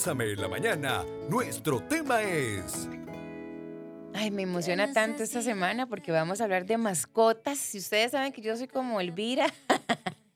Bésame 0.00 0.32
en 0.32 0.40
la 0.40 0.48
mañana, 0.48 1.04
nuestro 1.28 1.82
tema 1.82 2.22
es... 2.22 2.88
Ay, 4.14 4.30
me 4.30 4.40
emociona 4.44 4.90
tanto 4.94 5.22
esta 5.22 5.42
semana 5.42 5.86
porque 5.88 6.10
vamos 6.10 6.40
a 6.40 6.44
hablar 6.44 6.64
de 6.64 6.78
mascotas. 6.78 7.58
Si 7.58 7.76
ustedes 7.76 8.12
saben 8.12 8.32
que 8.32 8.40
yo 8.40 8.56
soy 8.56 8.66
como 8.66 8.98
Elvira. 9.02 9.52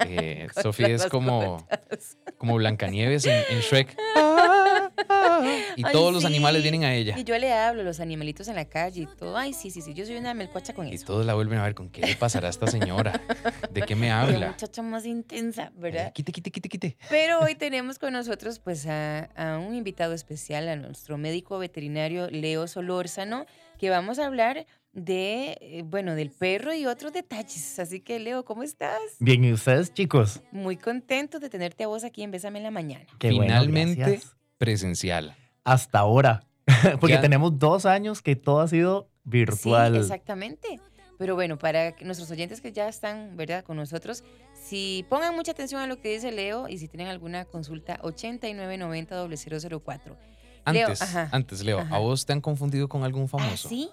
Eh, 0.00 0.48
Sofía 0.62 0.88
es 0.88 1.06
como, 1.06 1.64
mascotas. 1.66 2.18
como 2.36 2.56
Blancanieves 2.56 3.24
en, 3.24 3.42
en 3.48 3.60
Shrek. 3.60 3.96
Y 5.76 5.84
Ay, 5.84 5.92
todos 5.92 6.12
los 6.12 6.22
sí. 6.22 6.26
animales 6.28 6.62
vienen 6.62 6.84
a 6.84 6.94
ella. 6.94 7.18
Y 7.18 7.24
yo 7.24 7.36
le 7.38 7.52
hablo 7.52 7.82
los 7.82 8.00
animalitos 8.00 8.48
en 8.48 8.54
la 8.56 8.64
calle 8.66 9.02
y 9.02 9.06
todo. 9.06 9.36
Ay, 9.36 9.52
sí, 9.52 9.70
sí, 9.70 9.80
sí. 9.82 9.92
Yo 9.94 10.06
soy 10.06 10.16
una 10.16 10.34
melcocha 10.34 10.72
con 10.74 10.86
Y 10.88 10.94
eso. 10.94 11.06
todos 11.06 11.26
la 11.26 11.34
vuelven 11.34 11.58
a 11.58 11.64
ver 11.64 11.74
con 11.74 11.88
qué 11.90 12.02
le 12.06 12.14
pasará 12.16 12.46
a 12.48 12.50
esta 12.50 12.66
señora. 12.68 13.20
¿De 13.70 13.82
qué 13.82 13.94
me 13.96 14.08
La 14.08 14.22
habla? 14.22 14.48
muchacha 14.50 14.82
más 14.82 15.04
intensa, 15.06 15.72
¿verdad? 15.76 16.12
Quite, 16.12 16.32
quite, 16.32 16.50
quite, 16.50 16.68
quite. 16.68 16.96
Pero 17.10 17.40
hoy 17.40 17.54
tenemos 17.56 17.98
con 17.98 18.12
nosotros 18.12 18.58
pues 18.58 18.86
a, 18.86 19.24
a 19.36 19.58
un 19.58 19.74
invitado 19.74 20.12
especial, 20.14 20.68
a 20.68 20.76
nuestro 20.76 21.18
médico 21.18 21.58
veterinario 21.58 22.28
Leo 22.30 22.66
Solórzano, 22.66 23.46
que 23.78 23.90
vamos 23.90 24.18
a 24.18 24.26
hablar 24.26 24.66
de, 24.92 25.58
eh, 25.60 25.82
bueno, 25.84 26.14
del 26.14 26.30
perro 26.30 26.72
y 26.72 26.86
otros 26.86 27.12
detalles. 27.12 27.78
Así 27.80 27.98
que 28.00 28.20
Leo, 28.20 28.44
¿cómo 28.44 28.62
estás? 28.62 29.00
Bien, 29.18 29.42
¿y 29.42 29.52
ustedes, 29.52 29.92
chicos? 29.92 30.40
Muy 30.52 30.76
contento 30.76 31.40
de 31.40 31.50
tenerte 31.50 31.82
a 31.82 31.88
vos 31.88 32.04
aquí 32.04 32.22
en 32.22 32.30
Bésame 32.30 32.58
en 32.58 32.62
la 32.64 32.70
Mañana. 32.70 33.04
Qué 33.18 33.28
bueno, 33.32 33.42
Finalmente, 33.44 34.00
gracias. 34.00 34.36
Presencial. 34.58 35.36
Hasta 35.64 35.98
ahora. 36.00 36.44
Porque 37.00 37.14
Ya. 37.14 37.20
tenemos 37.20 37.58
dos 37.58 37.86
años 37.86 38.22
que 38.22 38.36
todo 38.36 38.60
ha 38.60 38.68
sido 38.68 39.08
virtual. 39.24 39.94
Sí, 39.94 40.00
exactamente. 40.00 40.80
Pero 41.18 41.34
bueno, 41.36 41.58
para 41.58 41.94
nuestros 42.02 42.30
oyentes 42.30 42.60
que 42.60 42.72
ya 42.72 42.88
están, 42.88 43.36
¿verdad?, 43.36 43.64
con 43.64 43.76
nosotros, 43.76 44.24
si 44.52 45.06
pongan 45.08 45.34
mucha 45.36 45.52
atención 45.52 45.80
a 45.80 45.86
lo 45.86 46.00
que 46.00 46.12
dice 46.12 46.32
Leo 46.32 46.68
y 46.68 46.78
si 46.78 46.88
tienen 46.88 47.06
alguna 47.08 47.44
consulta, 47.44 47.98
8990-004. 48.02 50.16
Leo, 50.72 50.86
Antes, 50.86 51.02
ajá, 51.02 51.28
antes, 51.30 51.62
Leo, 51.62 51.80
ajá. 51.80 51.96
¿a 51.96 51.98
vos 51.98 52.24
te 52.24 52.32
han 52.32 52.40
confundido 52.40 52.88
con 52.88 53.04
algún 53.04 53.24
¿Ah, 53.24 53.28
famoso? 53.28 53.68
sí? 53.68 53.90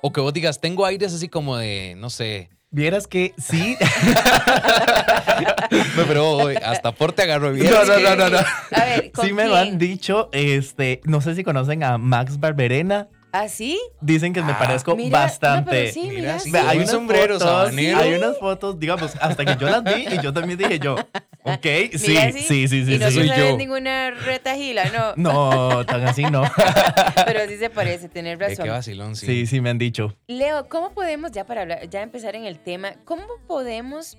O 0.00 0.12
que 0.12 0.20
vos 0.20 0.32
digas, 0.32 0.60
tengo 0.60 0.84
aires 0.84 1.14
así 1.14 1.28
como 1.28 1.56
de, 1.56 1.94
no 1.96 2.10
sé, 2.10 2.50
Vieras 2.72 3.06
que 3.06 3.32
sí. 3.38 3.76
no, 5.96 6.04
pero 6.08 6.48
hasta 6.64 6.92
por 6.92 7.12
te 7.12 7.22
agarro 7.22 7.52
bien. 7.52 7.70
No, 7.70 7.84
no, 7.84 7.98
no, 7.98 8.16
no, 8.16 8.30
no. 8.30 8.38
A 8.38 8.84
ver, 8.84 9.12
¿con 9.12 9.26
sí 9.26 9.32
me 9.32 9.46
lo 9.46 9.56
han 9.56 9.78
dicho. 9.78 10.28
Este, 10.32 11.00
no 11.04 11.20
sé 11.20 11.34
si 11.34 11.44
conocen 11.44 11.82
a 11.84 11.98
Max 11.98 12.38
Barberena. 12.40 13.08
¿Ah, 13.34 13.48
sí? 13.48 13.80
Dicen 14.02 14.34
que 14.34 14.42
me 14.42 14.52
Ah, 14.52 14.58
parezco 14.58 14.94
Mira, 14.94 15.08
no, 15.18 15.24
bastante. 15.24 15.70
pero 15.70 15.92
sí, 15.92 16.00
Mira, 16.02 16.14
mira, 16.20 16.38
sí. 16.38 16.52
hay 16.54 16.76
Un 16.76 16.82
unas 16.82 16.90
sombrero 16.90 17.34
fotos, 17.38 17.48
sabanero. 17.48 17.98
Hay 17.98 18.14
unas 18.14 18.38
fotos, 18.38 18.78
digamos, 18.78 19.12
hasta 19.20 19.44
que 19.46 19.56
yo 19.58 19.70
las 19.70 19.82
vi 19.84 20.06
y 20.10 20.20
yo 20.22 20.32
también 20.34 20.58
dije 20.58 20.78
yo, 20.78 20.96
ok, 21.44 21.62
sí, 21.96 22.08
Mira, 22.08 22.32
sí, 22.32 22.68
sí, 22.68 22.68
sí, 22.68 22.94
Y 22.94 22.98
no 22.98 23.08
sí. 23.10 23.14
soy 23.14 23.28
yo. 23.28 23.56
ninguna 23.56 24.10
retajila, 24.10 24.84
no. 24.90 25.14
No, 25.16 25.84
tan 25.86 26.06
así 26.06 26.22
no. 26.24 26.42
Pero 27.26 27.48
sí 27.48 27.56
se 27.58 27.70
parece, 27.70 28.08
tener 28.08 28.38
razón. 28.38 28.64
qué 28.64 28.70
vacilón, 28.70 29.16
sí. 29.16 29.26
Sí, 29.26 29.46
sí 29.46 29.60
me 29.60 29.70
han 29.70 29.78
dicho. 29.78 30.16
Leo, 30.26 30.68
¿cómo 30.68 30.92
podemos, 30.92 31.32
ya 31.32 31.44
para 31.46 31.62
hablar, 31.62 31.88
ya 31.88 32.02
empezar 32.02 32.36
en 32.36 32.44
el 32.44 32.58
tema, 32.58 32.94
cómo 33.04 33.24
podemos, 33.46 34.18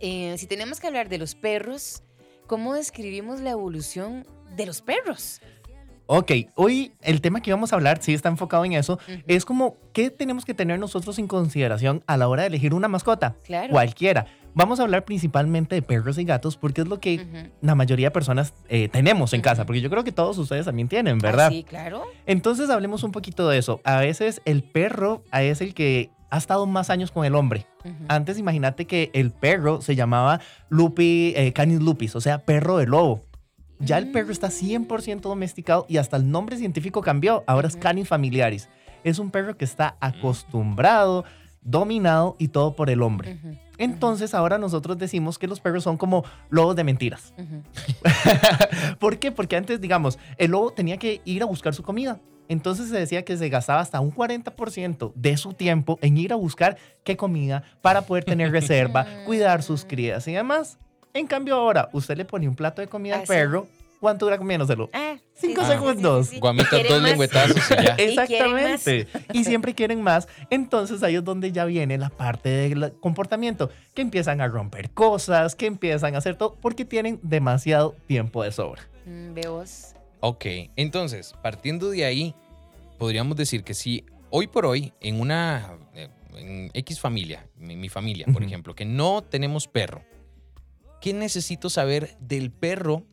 eh, 0.00 0.34
si 0.38 0.46
tenemos 0.46 0.80
que 0.80 0.86
hablar 0.86 1.08
de 1.08 1.18
los 1.18 1.34
perros, 1.34 2.02
cómo 2.46 2.74
describimos 2.74 3.40
la 3.40 3.50
evolución 3.50 4.26
de 4.56 4.66
los 4.66 4.82
perros? 4.82 5.40
Ok, 6.12 6.32
hoy 6.56 6.90
el 7.02 7.20
tema 7.20 7.40
que 7.40 7.52
vamos 7.52 7.72
a 7.72 7.76
hablar, 7.76 7.98
sí 8.02 8.12
está 8.12 8.28
enfocado 8.28 8.64
en 8.64 8.72
eso, 8.72 8.98
es 9.28 9.44
como 9.44 9.76
qué 9.92 10.10
tenemos 10.10 10.44
que 10.44 10.54
tener 10.54 10.76
nosotros 10.80 11.20
en 11.20 11.28
consideración 11.28 12.02
a 12.08 12.16
la 12.16 12.26
hora 12.26 12.42
de 12.42 12.48
elegir 12.48 12.74
una 12.74 12.88
mascota, 12.88 13.36
Claro. 13.44 13.70
cualquiera. 13.70 14.26
Vamos 14.52 14.80
a 14.80 14.82
hablar 14.82 15.04
principalmente 15.04 15.76
de 15.76 15.82
perros 15.82 16.18
y 16.18 16.24
gatos 16.24 16.56
porque 16.56 16.80
es 16.80 16.88
lo 16.88 16.98
que 16.98 17.48
la 17.62 17.76
mayoría 17.76 18.08
de 18.08 18.10
personas 18.10 18.54
eh, 18.68 18.88
tenemos 18.88 19.32
en 19.34 19.40
casa, 19.40 19.64
porque 19.66 19.80
yo 19.80 19.88
creo 19.88 20.02
que 20.02 20.10
todos 20.10 20.36
ustedes 20.38 20.64
también 20.66 20.88
tienen, 20.88 21.18
Ah, 21.18 21.22
¿verdad? 21.22 21.48
sí, 21.50 21.62
claro. 21.62 22.02
Entonces 22.26 22.70
hablemos 22.70 23.04
un 23.04 23.12
poquito 23.12 23.48
de 23.48 23.58
eso. 23.58 23.80
A 23.84 24.00
veces 24.00 24.42
el 24.46 24.64
perro 24.64 25.22
es 25.32 25.60
el 25.60 25.74
que 25.74 26.10
ha 26.28 26.38
estado 26.38 26.66
más 26.66 26.90
años 26.90 27.12
con 27.12 27.24
el 27.24 27.36
hombre. 27.36 27.66
Antes 28.08 28.36
imagínate 28.36 28.84
que 28.86 29.10
el 29.14 29.30
perro 29.30 29.80
se 29.80 29.94
llamaba 29.94 30.40
Lupi, 30.70 31.34
eh, 31.36 31.52
Canis 31.52 31.78
lupis, 31.80 32.16
o 32.16 32.20
sea, 32.20 32.38
perro 32.38 32.78
de 32.78 32.86
lobo. 32.86 33.22
Ya 33.80 33.98
el 33.98 34.10
perro 34.10 34.30
está 34.30 34.48
100% 34.48 35.20
domesticado 35.20 35.86
y 35.88 35.96
hasta 35.96 36.16
el 36.16 36.30
nombre 36.30 36.56
científico 36.56 37.00
cambió. 37.00 37.44
Ahora 37.46 37.68
es. 37.68 37.76
Canis 37.76 38.08
familiaris. 38.08 38.68
Es 39.04 39.18
un 39.18 39.30
perro 39.30 39.56
que 39.56 39.64
está 39.64 39.96
acostumbrado, 40.00 41.24
dominado 41.62 42.36
y 42.38 42.48
todo 42.48 42.76
por 42.76 42.90
el 42.90 43.02
hombre. 43.02 43.38
Entonces 43.78 44.34
ahora 44.34 44.58
nosotros 44.58 44.98
decimos 44.98 45.38
que 45.38 45.46
los 45.46 45.60
perros 45.60 45.84
son 45.84 45.96
como 45.96 46.24
lobos 46.50 46.76
de 46.76 46.84
mentiras. 46.84 47.32
¿Por 48.98 49.18
qué? 49.18 49.32
Porque 49.32 49.56
antes, 49.56 49.80
digamos, 49.80 50.18
el 50.36 50.50
lobo 50.50 50.72
tenía 50.72 50.98
que 50.98 51.22
ir 51.24 51.42
a 51.42 51.46
buscar 51.46 51.74
su 51.74 51.82
comida. 51.82 52.20
Entonces 52.48 52.88
se 52.88 52.98
decía 52.98 53.24
que 53.24 53.36
se 53.36 53.48
gastaba 53.48 53.80
hasta 53.80 54.00
un 54.00 54.12
40% 54.12 55.12
de 55.14 55.36
su 55.36 55.54
tiempo 55.54 55.98
en 56.02 56.18
ir 56.18 56.32
a 56.32 56.36
buscar 56.36 56.76
qué 57.04 57.16
comida 57.16 57.62
para 57.80 58.02
poder 58.02 58.24
tener 58.24 58.50
reserva, 58.52 59.06
cuidar 59.24 59.62
sus 59.62 59.84
crías 59.84 60.26
y 60.28 60.32
demás. 60.32 60.78
En 61.14 61.26
cambio 61.26 61.56
ahora, 61.56 61.88
usted 61.92 62.16
le 62.16 62.24
pone 62.24 62.48
un 62.48 62.54
plato 62.54 62.80
de 62.80 62.88
comida 62.88 63.16
Ah, 63.16 63.20
al 63.20 63.26
sí. 63.26 63.32
perro, 63.32 63.66
¿cuánto 64.00 64.26
dura 64.26 64.38
comiéndolo? 64.38 64.88
Ah, 64.92 65.16
Cinco 65.34 65.64
segundos. 65.64 66.32
Guamitas, 66.38 66.68
Quieren 66.70 66.92
dos 66.92 67.02
lengüetazos 67.02 67.56
y 67.70 67.82
ya. 67.82 67.94
Exactamente. 67.98 69.08
Y 69.32 69.44
siempre 69.44 69.74
quieren 69.74 70.02
más. 70.02 70.28
Entonces 70.50 71.02
ahí 71.02 71.14
es 71.16 71.24
donde 71.24 71.50
ya 71.50 71.64
viene 71.64 71.96
la 71.96 72.10
parte 72.10 72.48
del 72.50 72.92
comportamiento, 73.00 73.70
que 73.94 74.02
empiezan 74.02 74.40
a 74.42 74.48
romper 74.48 74.90
cosas, 74.90 75.54
que 75.56 75.64
empiezan 75.66 76.14
a 76.14 76.18
hacer 76.18 76.36
todo, 76.36 76.56
porque 76.60 76.84
tienen 76.84 77.18
demasiado 77.22 77.96
tiempo 78.06 78.42
de 78.42 78.52
sobra. 78.52 78.82
Mm, 79.06 79.32
Ve 79.34 79.48
vos. 79.48 79.94
Ok, 80.20 80.44
entonces, 80.76 81.34
partiendo 81.42 81.88
de 81.90 82.04
ahí, 82.04 82.34
podríamos 82.98 83.36
decir 83.38 83.64
que 83.64 83.72
si 83.72 84.04
hoy 84.28 84.46
por 84.46 84.66
hoy, 84.66 84.92
en 85.00 85.18
una 85.20 85.78
eh, 85.94 86.08
en 86.36 86.70
X 86.74 87.00
familia, 87.00 87.46
mi, 87.56 87.76
mi 87.76 87.88
familia, 87.88 88.26
por 88.30 88.42
ejemplo, 88.42 88.74
que 88.74 88.84
no 88.84 89.22
tenemos 89.22 89.66
perro, 89.66 90.02
¿qué 91.00 91.12
necesito 91.12 91.70
saber 91.70 92.16
del 92.20 92.50
perro? 92.50 93.04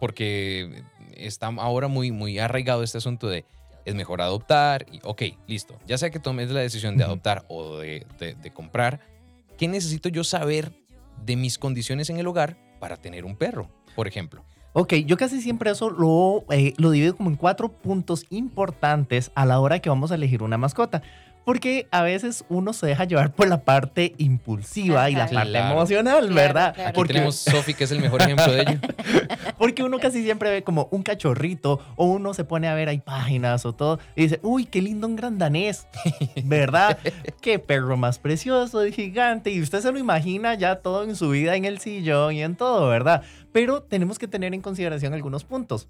Porque 0.00 0.82
está 1.14 1.46
ahora 1.46 1.88
muy, 1.88 2.10
muy 2.12 2.38
arraigado 2.38 2.82
este 2.82 2.98
asunto 2.98 3.28
de 3.28 3.44
es 3.84 3.94
mejor 3.94 4.20
adoptar. 4.20 4.84
Y, 4.92 5.00
ok, 5.04 5.22
listo. 5.46 5.78
Ya 5.86 5.96
sea 5.96 6.10
que 6.10 6.18
tomes 6.18 6.50
la 6.50 6.60
decisión 6.60 6.96
de 6.96 7.04
adoptar 7.04 7.44
o 7.48 7.78
de, 7.78 8.04
de- 8.18 8.34
de 8.34 8.50
comprar, 8.52 9.00
¿qué 9.56 9.68
necesito 9.68 10.08
yo 10.08 10.24
saber 10.24 10.72
de 11.24 11.36
mis 11.36 11.56
condiciones 11.58 12.10
en 12.10 12.18
el 12.18 12.26
hogar 12.26 12.58
para 12.80 12.96
tener 12.96 13.24
un 13.24 13.36
perro, 13.36 13.70
por 13.94 14.06
ejemplo? 14.08 14.44
Ok, 14.72 14.92
yo 15.06 15.16
casi 15.16 15.40
siempre 15.40 15.70
eso 15.70 15.88
lo, 15.88 16.44
eh, 16.52 16.74
lo 16.76 16.90
divido 16.90 17.16
como 17.16 17.30
en 17.30 17.36
cuatro 17.36 17.70
puntos 17.72 18.26
importantes 18.28 19.30
a 19.34 19.46
la 19.46 19.58
hora 19.60 19.78
que 19.78 19.88
vamos 19.88 20.12
a 20.12 20.16
elegir 20.16 20.42
una 20.42 20.58
mascota. 20.58 21.00
Porque 21.46 21.86
a 21.92 22.02
veces 22.02 22.44
uno 22.48 22.72
se 22.72 22.88
deja 22.88 23.04
llevar 23.04 23.32
por 23.32 23.46
la 23.46 23.62
parte 23.62 24.16
impulsiva 24.18 25.08
y 25.10 25.14
la 25.14 25.28
parte 25.28 25.56
emocional, 25.56 26.26
Claro, 26.26 26.34
¿verdad? 26.34 26.74
claro. 26.74 26.88
Aquí 26.88 26.96
Porque, 26.96 27.12
tenemos 27.12 27.36
Sofi, 27.36 27.72
que 27.72 27.84
es 27.84 27.92
el 27.92 28.00
mejor 28.00 28.20
ejemplo 28.22 28.52
de 28.52 28.62
ello. 28.62 28.78
porque 29.58 29.84
uno 29.84 30.00
casi 30.00 30.24
siempre 30.24 30.50
ve 30.50 30.64
como 30.64 30.88
un 30.90 31.04
cachorrito 31.04 31.78
o 31.94 32.06
uno 32.06 32.34
se 32.34 32.42
pone 32.42 32.66
a 32.66 32.74
ver 32.74 32.88
ahí 32.88 32.98
páginas 32.98 33.64
o 33.64 33.72
todo 33.72 34.00
y 34.16 34.22
dice, 34.22 34.40
uy, 34.42 34.64
qué 34.66 34.82
lindo 34.82 35.06
un 35.06 35.14
gran 35.14 35.38
danés, 35.38 35.86
¿verdad? 36.44 36.98
qué 37.40 37.60
perro 37.60 37.96
más 37.96 38.18
precioso 38.18 38.84
y 38.84 38.90
gigante. 38.90 39.50
Y 39.52 39.62
usted 39.62 39.80
se 39.82 39.92
lo 39.92 40.00
imagina 40.00 40.54
ya 40.54 40.80
todo 40.80 41.04
en 41.04 41.14
su 41.14 41.30
vida 41.30 41.54
en 41.54 41.64
el 41.64 41.78
sillón 41.78 42.34
y 42.34 42.42
en 42.42 42.56
todo, 42.56 42.88
¿verdad? 42.88 43.22
Pero 43.52 43.84
tenemos 43.84 44.18
que 44.18 44.26
tener 44.26 44.52
en 44.52 44.62
consideración 44.62 45.14
algunos 45.14 45.44
puntos. 45.44 45.88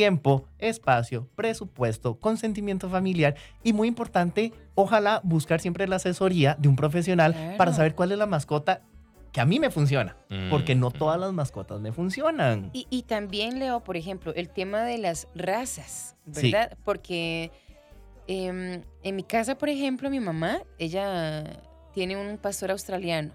Tiempo, 0.00 0.44
espacio, 0.58 1.26
presupuesto, 1.36 2.20
consentimiento 2.20 2.90
familiar 2.90 3.34
y 3.64 3.72
muy 3.72 3.88
importante, 3.88 4.52
ojalá 4.74 5.22
buscar 5.24 5.58
siempre 5.58 5.88
la 5.88 5.96
asesoría 5.96 6.54
de 6.58 6.68
un 6.68 6.76
profesional 6.76 7.32
Claro. 7.32 7.56
para 7.56 7.72
saber 7.72 7.94
cuál 7.94 8.12
es 8.12 8.18
la 8.18 8.26
mascota 8.26 8.82
que 9.32 9.40
a 9.40 9.46
mí 9.46 9.58
me 9.58 9.70
funciona, 9.70 10.14
porque 10.50 10.74
no 10.74 10.90
Mm. 10.90 10.92
todas 10.98 11.18
las 11.18 11.32
mascotas 11.32 11.80
me 11.80 11.92
funcionan. 11.92 12.68
Y, 12.74 12.86
y 12.90 13.04
también, 13.04 13.58
Leo, 13.58 13.80
por 13.82 13.96
ejemplo, 13.96 14.34
el 14.34 14.50
tema 14.50 14.82
de 14.84 14.98
las 14.98 15.28
razas, 15.34 16.14
Sí. 16.30 16.52
¿verdad? 16.52 16.76
Porque 16.84 17.50
em, 18.28 18.82
en 19.02 19.16
mi 19.16 19.22
casa, 19.22 19.56
por 19.56 19.70
ejemplo, 19.70 20.10
mi 20.10 20.20
mamá, 20.20 20.58
ella 20.78 21.42
tiene 21.94 22.16
un 22.18 22.36
pastor 22.36 22.70
australiano. 22.70 23.32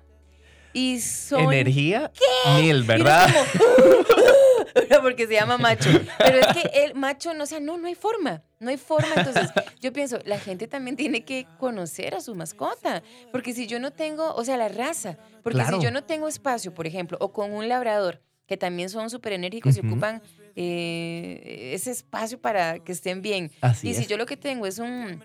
Y 0.73 0.99
son... 0.99 1.41
Energía 1.51 2.11
mil, 2.57 2.65
Y 2.65 2.69
uno 2.69 2.81
es 2.81 2.87
¿verdad? 2.87 3.27
como, 3.57 3.61
Porque 5.01 5.27
se 5.27 5.33
llama 5.33 5.57
macho. 5.57 5.89
Pero 6.17 6.37
es 6.39 6.47
que 6.47 6.83
el 6.83 6.95
macho, 6.95 7.33
no, 7.33 7.43
o 7.43 7.47
sea, 7.47 7.59
no, 7.59 7.77
no 7.77 7.87
hay 7.87 7.95
forma. 7.95 8.43
No 8.59 8.69
hay 8.69 8.77
forma. 8.77 9.09
Entonces, 9.15 9.49
yo 9.79 9.91
pienso, 9.91 10.19
la 10.25 10.39
gente 10.39 10.67
también 10.67 10.95
tiene 10.95 11.23
que 11.25 11.47
conocer 11.59 12.15
a 12.15 12.21
su 12.21 12.35
mascota. 12.35 13.01
Porque 13.31 13.53
si 13.53 13.67
yo 13.67 13.79
no 13.79 13.91
tengo, 13.91 14.33
o 14.35 14.43
sea, 14.45 14.57
la 14.57 14.67
raza. 14.69 15.17
Porque 15.43 15.59
Claro. 15.59 15.77
si 15.77 15.83
yo 15.83 15.91
no 15.91 16.03
tengo 16.03 16.27
espacio, 16.27 16.73
por 16.73 16.85
ejemplo, 16.87 17.17
o 17.21 17.31
con 17.31 17.51
un 17.53 17.67
labrador, 17.67 18.21
que 18.47 18.57
también 18.57 18.89
son 18.89 19.09
súper 19.09 19.33
enérgicos 19.33 19.77
y 19.77 19.79
ocupan 19.79 20.21
eh, 20.55 21.71
ese 21.73 21.91
espacio 21.91 22.39
para 22.39 22.79
que 22.79 22.91
estén 22.91 23.21
bien. 23.21 23.51
Así 23.61 23.89
y 23.89 23.93
si 23.93 24.01
es. 24.03 24.07
yo 24.07 24.17
lo 24.17 24.25
que 24.25 24.35
tengo 24.37 24.65
es 24.67 24.77
un 24.79 25.23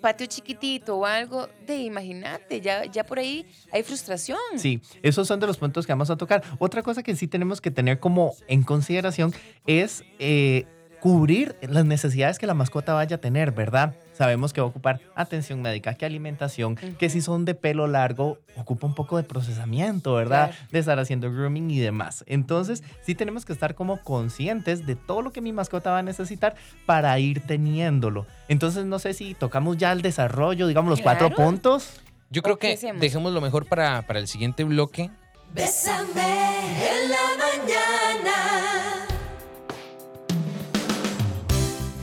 patio 0.00 0.26
chiquitito 0.26 0.96
o 0.96 1.06
algo, 1.06 1.48
de 1.66 1.76
imagínate, 1.78 2.60
ya, 2.60 2.84
ya 2.84 3.04
por 3.04 3.18
ahí 3.18 3.46
hay 3.72 3.82
frustración. 3.82 4.38
Sí, 4.56 4.80
esos 5.02 5.26
son 5.26 5.40
de 5.40 5.46
los 5.46 5.58
puntos 5.58 5.86
que 5.86 5.92
vamos 5.92 6.10
a 6.10 6.16
tocar. 6.16 6.42
Otra 6.58 6.82
cosa 6.82 7.02
que 7.02 7.16
sí 7.16 7.28
tenemos 7.28 7.60
que 7.60 7.70
tener 7.70 7.98
como 7.98 8.34
en 8.48 8.62
consideración 8.62 9.32
es 9.66 10.04
eh, 10.18 10.66
cubrir 11.00 11.56
las 11.62 11.84
necesidades 11.84 12.38
que 12.38 12.46
la 12.46 12.54
mascota 12.54 12.94
vaya 12.94 13.16
a 13.16 13.20
tener, 13.20 13.52
¿verdad? 13.52 13.94
Sabemos 14.12 14.52
que 14.52 14.60
va 14.60 14.66
a 14.66 14.70
ocupar 14.70 15.00
atención 15.14 15.60
médica, 15.62 15.94
que 15.94 16.06
alimentación, 16.06 16.76
que 16.76 17.10
si 17.10 17.20
son 17.20 17.44
de 17.44 17.54
pelo 17.54 17.86
largo, 17.86 18.38
ocupa 18.56 18.86
un 18.86 18.94
poco 18.94 19.16
de 19.16 19.22
procesamiento, 19.22 20.14
¿verdad? 20.14 20.50
Claro. 20.50 20.68
De 20.72 20.78
estar 20.78 20.98
haciendo 20.98 21.30
grooming 21.30 21.70
y 21.70 21.78
demás. 21.78 22.24
Entonces, 22.26 22.82
sí 23.02 23.14
tenemos 23.14 23.44
que 23.44 23.52
estar 23.52 23.74
como 23.74 24.02
conscientes 24.02 24.86
de 24.86 24.96
todo 24.96 25.22
lo 25.22 25.32
que 25.32 25.40
mi 25.40 25.52
mascota 25.52 25.90
va 25.90 25.98
a 25.98 26.02
necesitar 26.02 26.54
para 26.86 27.18
ir 27.18 27.40
teniéndolo. 27.40 28.26
Entonces, 28.48 28.86
no 28.86 28.98
sé 28.98 29.12
si 29.12 29.34
tocamos 29.34 29.76
ya 29.76 29.92
el 29.92 30.02
desarrollo, 30.02 30.66
digamos, 30.66 30.90
los 30.90 31.00
cuatro 31.00 31.30
puntos. 31.30 32.00
Yo 32.30 32.42
creo 32.42 32.56
¿O 32.56 32.58
qué 32.58 32.76
que 32.76 32.92
dejemos 32.94 33.32
lo 33.32 33.40
mejor 33.40 33.66
para, 33.66 34.02
para 34.02 34.18
el 34.18 34.28
siguiente 34.28 34.64
bloque. 34.64 35.10
Bésame 35.52 36.22
en 36.22 37.10
la 37.10 37.16
mañana. 37.38 38.05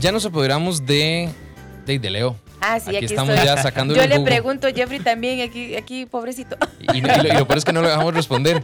Ya 0.04 0.12
nos 0.12 0.26
apoderamos 0.26 0.86
de, 0.86 1.30
de, 1.86 1.98
de 1.98 2.10
Leo. 2.10 2.36
Ah, 2.60 2.78
sí, 2.78 2.90
Aquí 2.90 2.98
aquí, 2.98 3.06
estamos 3.06 3.34
estoy. 3.36 3.46
ya 3.48 3.62
sacando 3.62 3.96
Yo 3.96 4.06
le 4.06 4.16
jugo. 4.16 4.26
pregunto, 4.26 4.68
Jeffrey 4.76 5.00
también, 5.00 5.40
aquí, 5.42 5.76
aquí, 5.78 6.06
pobrecito. 6.06 6.58
Y, 6.94 6.98
y 6.98 7.02
lo, 7.02 7.24
y 7.24 7.32
lo 7.38 7.48
peor 7.48 7.58
es 7.58 7.64
que 7.64 7.72
no 7.72 7.82
lo 7.82 7.88
dejamos 7.88 8.14
responder. 8.14 8.62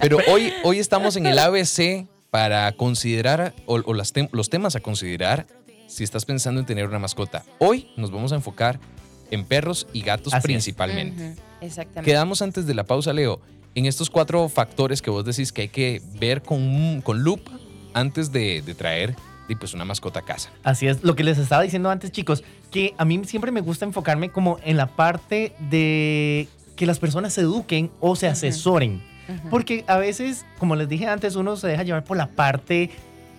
Pero 0.00 0.18
hoy, 0.28 0.52
hoy 0.64 0.80
estamos 0.80 1.14
en 1.14 1.26
el 1.26 1.38
ABC 1.40 2.06
para 2.30 2.72
considerar, 2.72 3.54
o, 3.66 3.74
o 3.76 3.94
las 3.94 4.12
tem- 4.12 4.28
los 4.32 4.50
temas 4.50 4.74
a 4.74 4.80
considerar 4.80 5.46
si 5.86 6.02
estás 6.02 6.24
pensando 6.24 6.58
en 6.60 6.66
tener 6.66 6.88
una 6.88 6.98
mascota. 6.98 7.44
Hoy 7.60 7.92
nos 7.96 8.10
vamos 8.10 8.32
a 8.32 8.34
enfocar 8.34 8.80
en 9.30 9.44
perros 9.44 9.86
y 9.92 10.02
gatos 10.02 10.34
Así 10.34 10.42
principalmente. 10.46 11.36
Exactamente. 11.60 12.10
Quedamos 12.10 12.42
antes 12.42 12.66
de 12.66 12.74
la 12.74 12.82
pausa, 12.84 13.12
Leo, 13.12 13.40
en 13.76 13.86
estos 13.86 14.10
cuatro 14.10 14.48
factores 14.48 15.00
que 15.00 15.10
vos 15.10 15.24
decís 15.24 15.52
que 15.52 15.62
hay 15.62 15.68
que 15.68 16.02
ver 16.18 16.42
con, 16.42 17.00
con 17.02 17.22
lupa 17.22 17.52
antes 17.92 18.32
de, 18.32 18.62
de 18.62 18.74
traer 18.74 19.14
y, 19.48 19.54
pues, 19.56 19.74
una 19.74 19.84
mascota 19.84 20.20
a 20.20 20.22
casa. 20.22 20.50
Así 20.62 20.86
es, 20.86 21.02
lo 21.02 21.14
que 21.14 21.24
les 21.24 21.38
estaba 21.38 21.62
diciendo 21.62 21.90
antes, 21.90 22.12
chicos, 22.12 22.44
que 22.70 22.94
a 22.98 23.04
mí 23.04 23.20
siempre 23.24 23.50
me 23.50 23.60
gusta 23.60 23.84
enfocarme 23.84 24.30
como 24.30 24.58
en 24.64 24.76
la 24.76 24.86
parte 24.86 25.54
de 25.70 26.48
que 26.76 26.86
las 26.86 26.98
personas 26.98 27.32
se 27.32 27.42
eduquen 27.42 27.90
o 28.00 28.16
se 28.16 28.26
asesoren. 28.28 29.02
Porque 29.50 29.84
a 29.86 29.96
veces, 29.96 30.44
como 30.58 30.76
les 30.76 30.88
dije 30.88 31.06
antes, 31.06 31.34
uno 31.36 31.56
se 31.56 31.68
deja 31.68 31.82
llevar 31.82 32.04
por 32.04 32.16
la 32.16 32.26
parte 32.26 32.90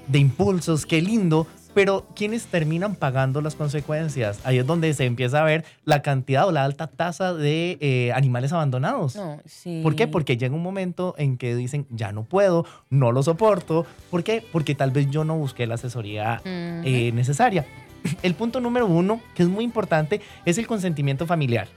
de 0.07 0.19
impulsos, 0.19 0.86
qué 0.86 1.02
lindo, 1.02 1.48
pero 1.75 2.07
¿quiénes 2.16 2.45
terminan 2.48 2.95
pagando 2.95 3.42
las 3.42 3.54
consecuencias? 3.54 4.39
Ahí 4.45 4.57
es 4.57 4.66
donde 4.66 4.92
se 4.94 5.06
empieza 5.06 5.42
a 5.42 5.44
ver 5.44 5.66
la 5.83 6.01
cantidad 6.01 6.48
o 6.48 6.51
la 6.54 6.63
alta 6.63 6.88
tasa 6.88 7.33
de 7.33 7.77
eh, 7.81 8.13
animales 8.13 8.54
abandonados. 8.54 9.18
No, 9.18 9.42
sí. 9.45 9.81
¿Por 9.83 9.95
qué? 9.95 10.07
Porque 10.07 10.38
llega 10.38 10.56
un 10.56 10.63
momento 10.63 11.13
en 11.18 11.38
que 11.38 11.54
dicen, 11.54 11.86
ya 11.89 12.13
no 12.13 12.24
puedo, 12.24 12.66
no 12.89 13.12
lo 13.12 13.22
soporto. 13.24 13.86
¿Por 14.10 14.24
qué? 14.24 14.42
Porque 14.54 14.74
tal 14.74 14.92
vez 14.92 15.10
yo 15.12 15.25
no 15.25 15.38
busqué 15.38 15.68
la 15.68 15.75
asesoría 15.75 16.38
Ujú. 16.39 16.50
eh, 16.50 17.12
necesaria. 17.13 17.66
El 18.24 18.36
punto 18.36 18.62
número 18.62 18.88
uno, 18.88 19.19
que 19.36 19.44
es 19.44 19.50
muy 19.50 19.66
importante, 19.66 20.22
es 20.45 20.57
el 20.57 20.68
consentimiento 20.68 21.27
familiar. 21.27 21.68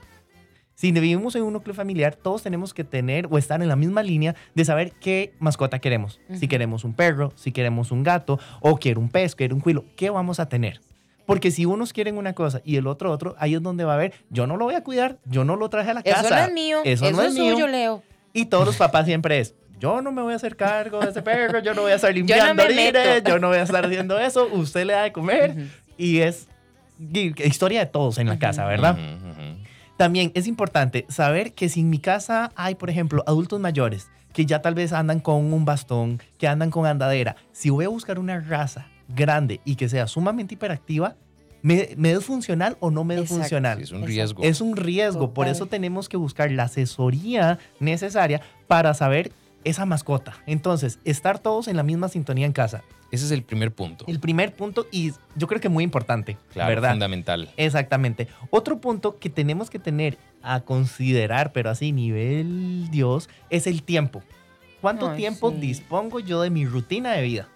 Si 0.79 0.93
vivimos 0.93 1.35
en 1.35 1.43
un 1.43 1.51
núcleo 1.51 1.75
familiar, 1.75 2.15
todos 2.15 2.41
tenemos 2.41 2.73
que 2.73 2.85
tener 2.85 3.27
o 3.29 3.37
estar 3.37 3.61
en 3.61 3.67
la 3.67 3.75
misma 3.75 4.01
línea 4.01 4.33
de 4.55 4.63
saber 4.63 4.93
qué 4.93 5.33
mascota 5.37 5.79
queremos. 5.79 6.21
Si 6.33 6.47
queremos 6.47 6.85
un 6.85 6.93
perro, 6.93 7.33
si 7.35 7.51
queremos 7.51 7.91
un 7.91 8.01
gato, 8.01 8.39
o 8.61 8.77
quiero 8.77 9.01
un 9.01 9.09
pez, 9.09 9.35
quiero 9.35 9.55
un 9.55 9.59
cuilo, 9.61 9.83
¿qué 9.97 10.09
vamos 10.09 10.39
a 10.39 10.47
tener? 10.47 10.79
Porque 11.25 11.51
si 11.51 11.65
unos 11.65 11.91
quieren 11.91 12.17
una 12.17 12.31
cosa 12.31 12.61
y 12.63 12.77
el 12.77 12.87
otro 12.87 13.11
otro, 13.11 13.35
ahí 13.39 13.55
es 13.55 13.61
donde 13.61 13.83
va 13.83 13.91
a 13.91 13.95
haber, 13.95 14.13
yo 14.29 14.47
no 14.47 14.55
lo 14.55 14.63
voy 14.63 14.75
a 14.75 14.81
cuidar, 14.81 15.17
yo 15.25 15.43
no 15.43 15.57
lo 15.57 15.69
traje 15.69 15.91
a 15.91 15.95
la 15.95 15.99
Eso 15.99 16.15
casa. 16.15 16.29
no 16.43 16.47
es 16.47 16.53
mío. 16.53 16.77
Eso, 16.85 17.07
Eso, 17.07 17.17
no 17.17 17.23
es, 17.23 17.27
es 17.27 17.33
mío. 17.37 17.53
suyo, 17.55 17.67
Leo. 17.67 18.01
Y 18.31 18.45
todos 18.45 18.65
los 18.65 18.77
papás 18.77 19.05
siempre 19.05 19.39
es, 19.41 19.55
yo 19.81 20.01
no 20.01 20.13
me 20.13 20.21
voy 20.21 20.31
a 20.31 20.37
hacer 20.37 20.55
cargo 20.55 21.01
de 21.01 21.09
ese 21.09 21.21
perro, 21.21 21.59
yo 21.59 21.73
no 21.73 21.81
voy 21.81 21.91
a 21.91 21.95
estar 21.95 22.13
limpiando 22.15 22.63
orines, 22.63 22.93
meto. 22.93 23.29
yo 23.31 23.39
no 23.39 23.49
voy 23.49 23.57
a 23.57 23.63
estar 23.63 23.85
haciendo 23.85 24.17
eso, 24.17 24.47
usted 24.53 24.85
le 24.85 24.93
da 24.93 25.03
de 25.03 25.11
comer. 25.11 25.55
Y 25.97 26.19
es 26.19 26.47
historia 27.43 27.81
de 27.81 27.85
todos 27.87 28.17
en 28.17 28.27
la 28.29 28.39
casa, 28.39 28.63
¿verdad? 28.65 28.97
Ujú. 28.97 29.28
También 29.99 30.31
es 30.33 30.47
importante 30.47 31.05
saber 31.09 31.51
que 31.51 31.67
si 31.67 31.81
en 31.81 31.89
mi 31.89 31.99
casa 31.99 32.53
hay, 32.55 32.75
por 32.75 32.89
ejemplo, 32.89 33.21
adultos 33.27 33.59
mayores 33.59 34.09
que 34.31 34.45
ya 34.45 34.61
tal 34.61 34.73
vez 34.73 34.93
andan 34.93 35.19
con 35.19 35.51
un 35.51 35.65
bastón, 35.65 36.21
que 36.37 36.47
andan 36.47 36.71
con 36.71 36.85
andadera, 36.85 37.35
si 37.51 37.69
voy 37.69 37.83
a 37.83 37.89
buscar 37.89 38.17
una 38.17 38.39
raza 38.39 38.87
grande 39.09 39.59
y 39.65 39.75
que 39.75 39.89
sea 39.89 40.07
sumamente 40.07 40.53
hiperactiva, 40.53 41.17
¿me, 41.63 41.89
me 41.97 42.13
es 42.13 42.23
funcional 42.23 42.77
o 42.79 42.91
no 42.91 43.03
me 43.03 43.15
es 43.15 43.23
Exacto. 43.23 43.41
funcional? 43.41 43.77
Sí, 43.79 43.83
es 43.83 43.91
un 43.91 43.97
Exacto. 43.97 44.13
riesgo. 44.13 44.43
Es 44.43 44.61
un 44.61 44.77
riesgo, 44.77 45.33
por 45.33 45.49
eso 45.49 45.65
tenemos 45.65 46.07
que 46.07 46.15
buscar 46.15 46.49
la 46.49 46.63
asesoría 46.63 47.59
necesaria 47.81 48.39
para 48.67 48.93
saber 48.93 49.33
esa 49.69 49.85
mascota. 49.85 50.33
Entonces, 50.45 50.99
estar 51.05 51.39
todos 51.39 51.67
en 51.67 51.77
la 51.77 51.83
misma 51.83 52.09
sintonía 52.09 52.45
en 52.45 52.51
casa. 52.53 52.83
Ese 53.11 53.25
es 53.25 53.31
el 53.31 53.41
primer 53.43 53.73
punto. 53.73 54.05
El 54.07 54.19
primer 54.19 54.53
punto 54.53 54.85
y 54.91 55.13
yo 55.35 55.47
creo 55.47 55.59
que 55.59 55.69
muy 55.69 55.83
importante, 55.83 56.37
Claro, 56.53 56.69
¿verdad? 56.69 56.91
fundamental. 56.91 57.49
Exactamente. 57.57 58.27
Otro 58.51 58.79
punto 58.79 59.17
que 59.17 59.29
tenemos 59.29 59.69
que 59.69 59.79
tener 59.79 60.17
a 60.43 60.61
considerar, 60.61 61.51
pero 61.51 61.69
así 61.71 61.91
nivel 61.91 62.89
Dios, 62.91 63.29
es 63.49 63.65
el 63.65 63.81
tiempo. 63.83 64.21
¿Cuánto 64.81 65.09
Ay, 65.09 65.17
tiempo 65.17 65.49
sí. 65.51 65.57
dispongo 65.57 66.19
yo 66.19 66.41
de 66.41 66.49
mi 66.51 66.65
rutina 66.65 67.11
de 67.13 67.23
vida? 67.23 67.49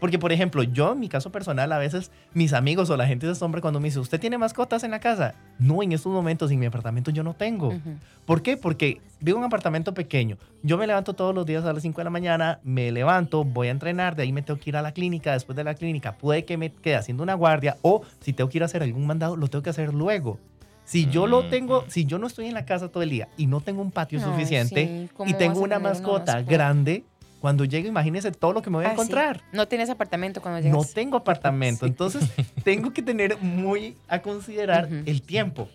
Porque, 0.00 0.18
por 0.18 0.32
ejemplo, 0.32 0.62
yo, 0.62 0.92
en 0.92 1.00
mi 1.00 1.08
caso 1.08 1.30
personal, 1.30 1.70
a 1.72 1.78
veces 1.78 2.10
mis 2.32 2.52
amigos 2.54 2.88
o 2.90 2.96
la 2.96 3.06
gente 3.06 3.26
de 3.26 3.34
sombra 3.34 3.60
cuando 3.60 3.80
me 3.80 3.88
dice, 3.88 4.00
¿usted 4.00 4.18
tiene 4.18 4.38
mascotas 4.38 4.82
en 4.82 4.90
la 4.90 4.98
casa? 4.98 5.34
No, 5.58 5.82
en 5.82 5.92
estos 5.92 6.10
momentos 6.10 6.50
en 6.50 6.58
mi 6.58 6.66
apartamento 6.66 7.10
yo 7.10 7.22
no 7.22 7.34
tengo. 7.34 7.68
Ujú. 7.68 7.96
¿Por 8.24 8.42
qué? 8.42 8.56
Porque 8.56 9.00
vivo 9.20 9.36
en 9.36 9.40
un 9.40 9.46
apartamento 9.46 9.92
pequeño. 9.92 10.38
Yo 10.62 10.78
me 10.78 10.86
levanto 10.86 11.12
todos 11.12 11.34
los 11.34 11.44
días 11.44 11.64
a 11.64 11.72
las 11.72 11.82
5 11.82 12.00
de 12.00 12.04
la 12.04 12.10
mañana, 12.10 12.60
me 12.62 12.90
levanto, 12.90 13.44
voy 13.44 13.68
a 13.68 13.70
entrenar, 13.72 14.16
de 14.16 14.22
ahí 14.22 14.32
me 14.32 14.42
tengo 14.42 14.58
que 14.58 14.70
ir 14.70 14.76
a 14.76 14.82
la 14.82 14.92
clínica, 14.92 15.32
después 15.32 15.54
de 15.56 15.64
la 15.64 15.74
clínica 15.74 16.16
puede 16.16 16.44
que 16.44 16.56
me 16.56 16.72
quede 16.72 16.96
haciendo 16.96 17.22
una 17.22 17.34
guardia 17.34 17.76
o 17.82 18.02
si 18.20 18.32
tengo 18.32 18.48
que 18.48 18.58
ir 18.58 18.62
a 18.62 18.66
hacer 18.66 18.82
algún 18.82 19.06
mandado, 19.06 19.36
lo 19.36 19.48
tengo 19.48 19.62
que 19.62 19.70
hacer 19.70 19.92
luego. 19.92 20.38
Si 20.84 21.06
yo 21.06 21.28
lo 21.28 21.44
tengo, 21.48 21.84
si 21.86 22.04
yo 22.04 22.18
no 22.18 22.26
estoy 22.26 22.46
en 22.46 22.54
la 22.54 22.64
casa 22.64 22.88
todo 22.88 23.04
el 23.04 23.10
día 23.10 23.28
y 23.36 23.46
no 23.46 23.60
tengo 23.60 23.80
un 23.80 23.92
patio 23.92 24.18
Ay, 24.18 24.24
suficiente 24.24 24.86
sí, 24.86 25.14
¿cómo 25.14 25.30
y 25.30 25.34
tengo 25.34 25.60
una 25.60 25.78
mascota, 25.78 26.42
grande, 26.42 27.04
cuando 27.40 27.64
llegue 27.64 27.88
imagínese 27.88 28.30
todo 28.32 28.52
lo 28.52 28.62
que 28.62 28.70
me 28.70 28.76
voy 28.76 28.84
a 28.84 28.88
Ah, 28.88 28.90
sí. 28.90 28.94
encontrar. 28.94 29.40
No 29.52 29.66
tienes 29.66 29.90
apartamento 29.90 30.40
cuando 30.42 30.60
No 30.60 30.64
llegas. 30.78 30.92
tengo 30.94 31.16
apartamento, 31.16 31.80
Sí. 31.86 31.90
entonces 31.90 32.22
tengo 32.62 32.92
que 32.92 33.02
tener 33.02 33.38
muy 33.38 33.96
a 34.08 34.20
considerar 34.20 34.84
Ujú. 34.86 35.02
el 35.06 35.22
tiempo. 35.22 35.68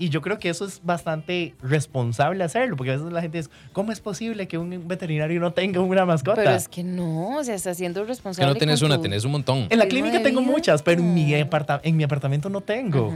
Y 0.00 0.10
yo 0.10 0.20
creo 0.22 0.38
que 0.38 0.48
eso 0.48 0.64
es 0.64 0.80
bastante 0.84 1.56
responsable 1.60 2.44
hacerlo, 2.44 2.76
porque 2.76 2.92
a 2.92 2.96
veces 2.96 3.10
la 3.12 3.20
gente 3.20 3.38
dice, 3.38 3.50
¿cómo 3.72 3.90
es 3.90 3.98
posible 3.98 4.46
que 4.46 4.56
un 4.56 4.86
veterinario 4.86 5.40
no 5.40 5.52
tenga 5.52 5.80
una 5.80 6.06
mascota? 6.06 6.36
Pero 6.36 6.52
es 6.52 6.68
que 6.68 6.84
no, 6.84 7.38
o 7.38 7.42
sea, 7.42 7.56
estás 7.56 7.78
siendo 7.78 8.02
Que 8.02 8.06
responsable. 8.06 8.52
no 8.52 8.56
tenés 8.56 8.80
una, 8.82 8.94
tu- 8.94 9.02
tenés 9.02 9.24
un 9.24 9.32
montón. 9.32 9.66
en 9.68 9.76
la 9.76 9.88
clínica 9.88 10.22
tengo 10.22 10.40
vida. 10.40 10.52
muchas, 10.52 10.82
pero 10.84 11.00
en, 11.00 11.14
mi 11.14 11.32
No. 11.32 11.38
aparta- 11.44 11.80
en 11.82 11.96
mi 11.96 12.04
apartamento 12.04 12.48
no 12.48 12.60
tengo. 12.60 13.12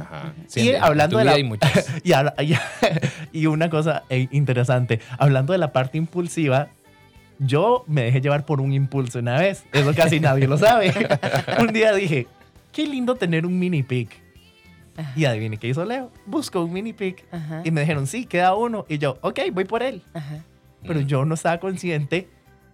Ajá. 0.00 0.34
Sí, 0.48 0.62
Y 0.62 0.68
en- 0.70 0.82
hablando 0.82 1.18
de 1.18 1.24
la- 1.24 1.32
hay 1.34 1.44
muchas. 1.44 1.70
Y, 2.04 2.12
habla- 2.14 2.34
y- 2.42 2.54
y 3.32 3.46
una 3.46 3.70
cosa 3.70 4.02
eh, 4.10 4.26
interesante, 4.32 4.98
hablando 5.18 5.52
de 5.52 5.58
la 5.60 5.70
parte 5.70 5.98
impulsiva, 5.98 6.66
yo 7.38 7.84
me 7.86 8.02
dejé 8.02 8.20
llevar 8.20 8.44
por 8.46 8.60
un 8.60 8.72
impulso 8.72 9.18
una 9.18 9.38
vez. 9.38 9.64
Eso 9.72 9.94
casi 9.94 10.20
nadie 10.20 10.46
lo 10.46 10.58
sabe. 10.58 10.92
un 11.60 11.72
día 11.72 11.92
dije, 11.94 12.26
qué 12.72 12.86
lindo 12.86 13.14
tener 13.16 13.46
un 13.46 13.58
mini 13.58 13.82
pig. 13.82 14.08
Ajá. 14.96 15.12
Y 15.16 15.24
adivine 15.24 15.56
qué 15.56 15.68
hizo 15.68 15.84
Leo. 15.84 16.12
Buscó 16.26 16.62
un 16.64 16.72
mini 16.72 16.92
pig. 16.92 17.24
Ajá, 17.32 17.62
Y 17.64 17.70
me 17.72 17.80
dijeron, 17.80 18.06
sí, 18.06 18.26
queda 18.26 18.54
uno. 18.54 18.86
Y 18.88 18.98
yo, 18.98 19.18
ok, 19.22 19.40
voy 19.52 19.64
por 19.64 19.82
él. 19.82 20.02
ajá. 20.14 20.44
Pero 20.86 21.00
Mm. 21.00 21.06
yo 21.06 21.24
no 21.24 21.34
estaba 21.34 21.58
consciente 21.60 22.28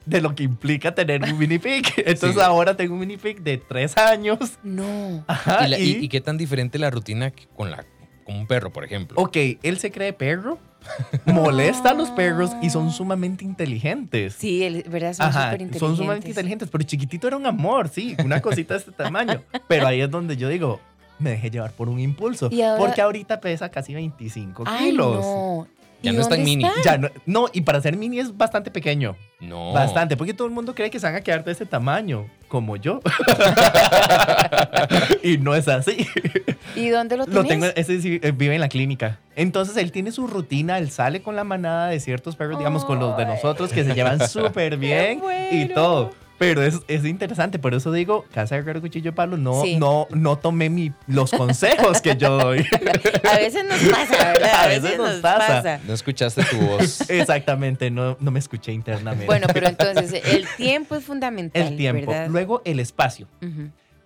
de 0.04 0.20
lo 0.20 0.34
que 0.34 0.42
implica 0.42 0.94
tener 0.94 1.22
un 1.22 1.38
mini 1.38 1.58
pig. 1.58 1.84
Entonces 1.98 2.34
Sí. 2.34 2.40
ahora 2.40 2.76
tengo 2.76 2.94
un 2.94 3.00
mini 3.00 3.16
pig 3.16 3.40
de 3.42 3.56
tres 3.58 3.96
años. 3.96 4.58
No. 4.62 5.24
Ajá, 5.28 5.66
¿Y, 5.66 5.70
la- 5.70 5.78
y- 5.78 5.82
y- 5.92 6.04
y 6.04 6.08
qué 6.08 6.20
tan 6.20 6.36
diferente 6.36 6.78
la 6.78 6.90
rutina 6.90 7.32
con, 7.56 7.70
la, 7.70 7.84
con 8.24 8.36
un 8.36 8.46
perro, 8.46 8.70
por 8.72 8.84
ejemplo? 8.84 9.20
Ok, 9.20 9.36
él 9.62 9.78
se 9.78 9.90
cree 9.92 10.12
perro, 10.12 10.58
molesta 11.26 11.90
a 11.90 11.94
los 11.94 12.10
perros 12.10 12.52
y 12.62 12.70
son 12.70 12.90
sumamente 12.90 13.44
inteligentes. 13.44 14.34
Sí, 14.34 14.82
¿verdad? 14.88 15.12
Son 15.14 15.26
Ajá, 15.26 15.44
súper 15.44 15.60
inteligentes. 15.62 15.80
son 15.80 15.96
sumamente 15.96 16.28
inteligentes, 16.28 16.68
pero 16.70 16.84
chiquitito 16.84 17.26
era 17.28 17.36
un 17.36 17.46
amor, 17.46 17.88
sí, 17.88 18.16
una 18.24 18.40
cosita 18.40 18.74
de 18.74 18.80
este 18.80 18.92
tamaño. 18.92 19.42
Pero 19.68 19.86
ahí 19.86 20.00
es 20.00 20.10
donde 20.10 20.36
yo 20.36 20.48
digo, 20.48 20.80
me 21.18 21.30
dejé 21.30 21.50
llevar 21.50 21.72
por 21.72 21.88
un 21.88 22.00
impulso. 22.00 22.46
Ahora- 22.52 22.76
Porque 22.78 23.00
ahorita 23.02 23.40
pesa 23.40 23.68
casi 23.70 23.94
25 23.94 24.64
Ay, 24.66 24.90
kilos. 24.90 25.24
no. 25.24 25.66
Ya 26.02 26.12
¿Y 26.12 26.14
no 26.14 26.22
es 26.22 26.28
tan 26.28 26.42
mini. 26.42 26.64
Ya 26.84 26.96
no, 26.96 27.08
no, 27.26 27.46
y 27.52 27.60
para 27.60 27.80
ser 27.80 27.96
mini 27.96 28.20
es 28.20 28.36
bastante 28.36 28.70
pequeño. 28.70 29.16
No. 29.40 29.72
Bastante, 29.72 30.16
porque 30.16 30.34
todo 30.34 30.46
el 30.46 30.54
mundo 30.54 30.74
cree 30.74 30.90
que 30.90 30.98
se 30.98 31.06
van 31.06 31.16
a 31.16 31.20
quedar 31.20 31.44
de 31.44 31.52
ese 31.52 31.66
tamaño, 31.66 32.26
como 32.48 32.76
yo. 32.76 33.00
y 35.22 35.38
no 35.38 35.54
es 35.54 35.68
así. 35.68 36.06
¿Y 36.74 36.88
dónde 36.88 37.16
lo 37.16 37.26
Lo 37.26 37.44
tienes? 37.44 37.74
tengo, 37.74 37.76
ese 37.76 38.00
sí, 38.00 38.20
eh, 38.22 38.32
vive 38.32 38.54
en 38.54 38.60
la 38.60 38.68
clínica. 38.68 39.18
Entonces 39.36 39.76
él 39.76 39.92
tiene 39.92 40.12
su 40.12 40.26
rutina, 40.26 40.78
él 40.78 40.90
sale 40.90 41.22
con 41.22 41.36
la 41.36 41.44
manada 41.44 41.88
de 41.88 42.00
ciertos 42.00 42.36
perros, 42.36 42.58
digamos 42.58 42.84
con 42.84 42.98
los 42.98 43.16
de 43.16 43.26
nosotros, 43.26 43.72
que 43.72 43.84
se 43.84 43.94
llevan 43.94 44.20
súper 44.28 44.76
bien 44.76 45.22
y 45.50 45.66
todo. 45.68 46.12
Pero 46.40 46.62
es, 46.62 46.80
es 46.88 47.04
interesante, 47.04 47.58
por 47.58 47.74
eso 47.74 47.92
digo, 47.92 48.24
casa 48.32 48.54
de 48.54 48.62
herrero, 48.62 48.80
cuchillo 48.80 49.10
de 49.10 49.14
palo, 49.14 49.36
no, 49.36 49.60
Sí. 49.62 49.76
no, 49.76 50.08
no 50.08 50.38
tomé 50.38 50.70
mi, 50.70 50.90
los 51.06 51.32
consejos 51.32 52.00
que 52.00 52.16
yo 52.16 52.38
doy. 52.38 52.66
A 53.30 53.36
veces 53.36 53.62
nos 53.68 53.78
pasa, 53.78 54.32
¿verdad? 54.32 54.50
A 54.64 54.66
veces 54.68 54.96
nos 54.96 55.16
pasa. 55.16 55.80
No 55.86 55.92
escuchaste 55.92 56.42
tu 56.44 56.56
voz. 56.56 57.02
Exactamente, 57.10 57.90
no, 57.90 58.16
no 58.20 58.30
me 58.30 58.38
escuché 58.38 58.72
internamente. 58.72 59.26
Bueno, 59.26 59.48
pero 59.52 59.68
entonces 59.68 60.14
el 60.24 60.46
tiempo 60.56 60.96
es 60.96 61.04
fundamental. 61.04 61.60
el 61.62 61.76
tiempo. 61.76 62.10
¿verdad? 62.10 62.28
Luego 62.30 62.62
el 62.64 62.80
espacio. 62.80 63.26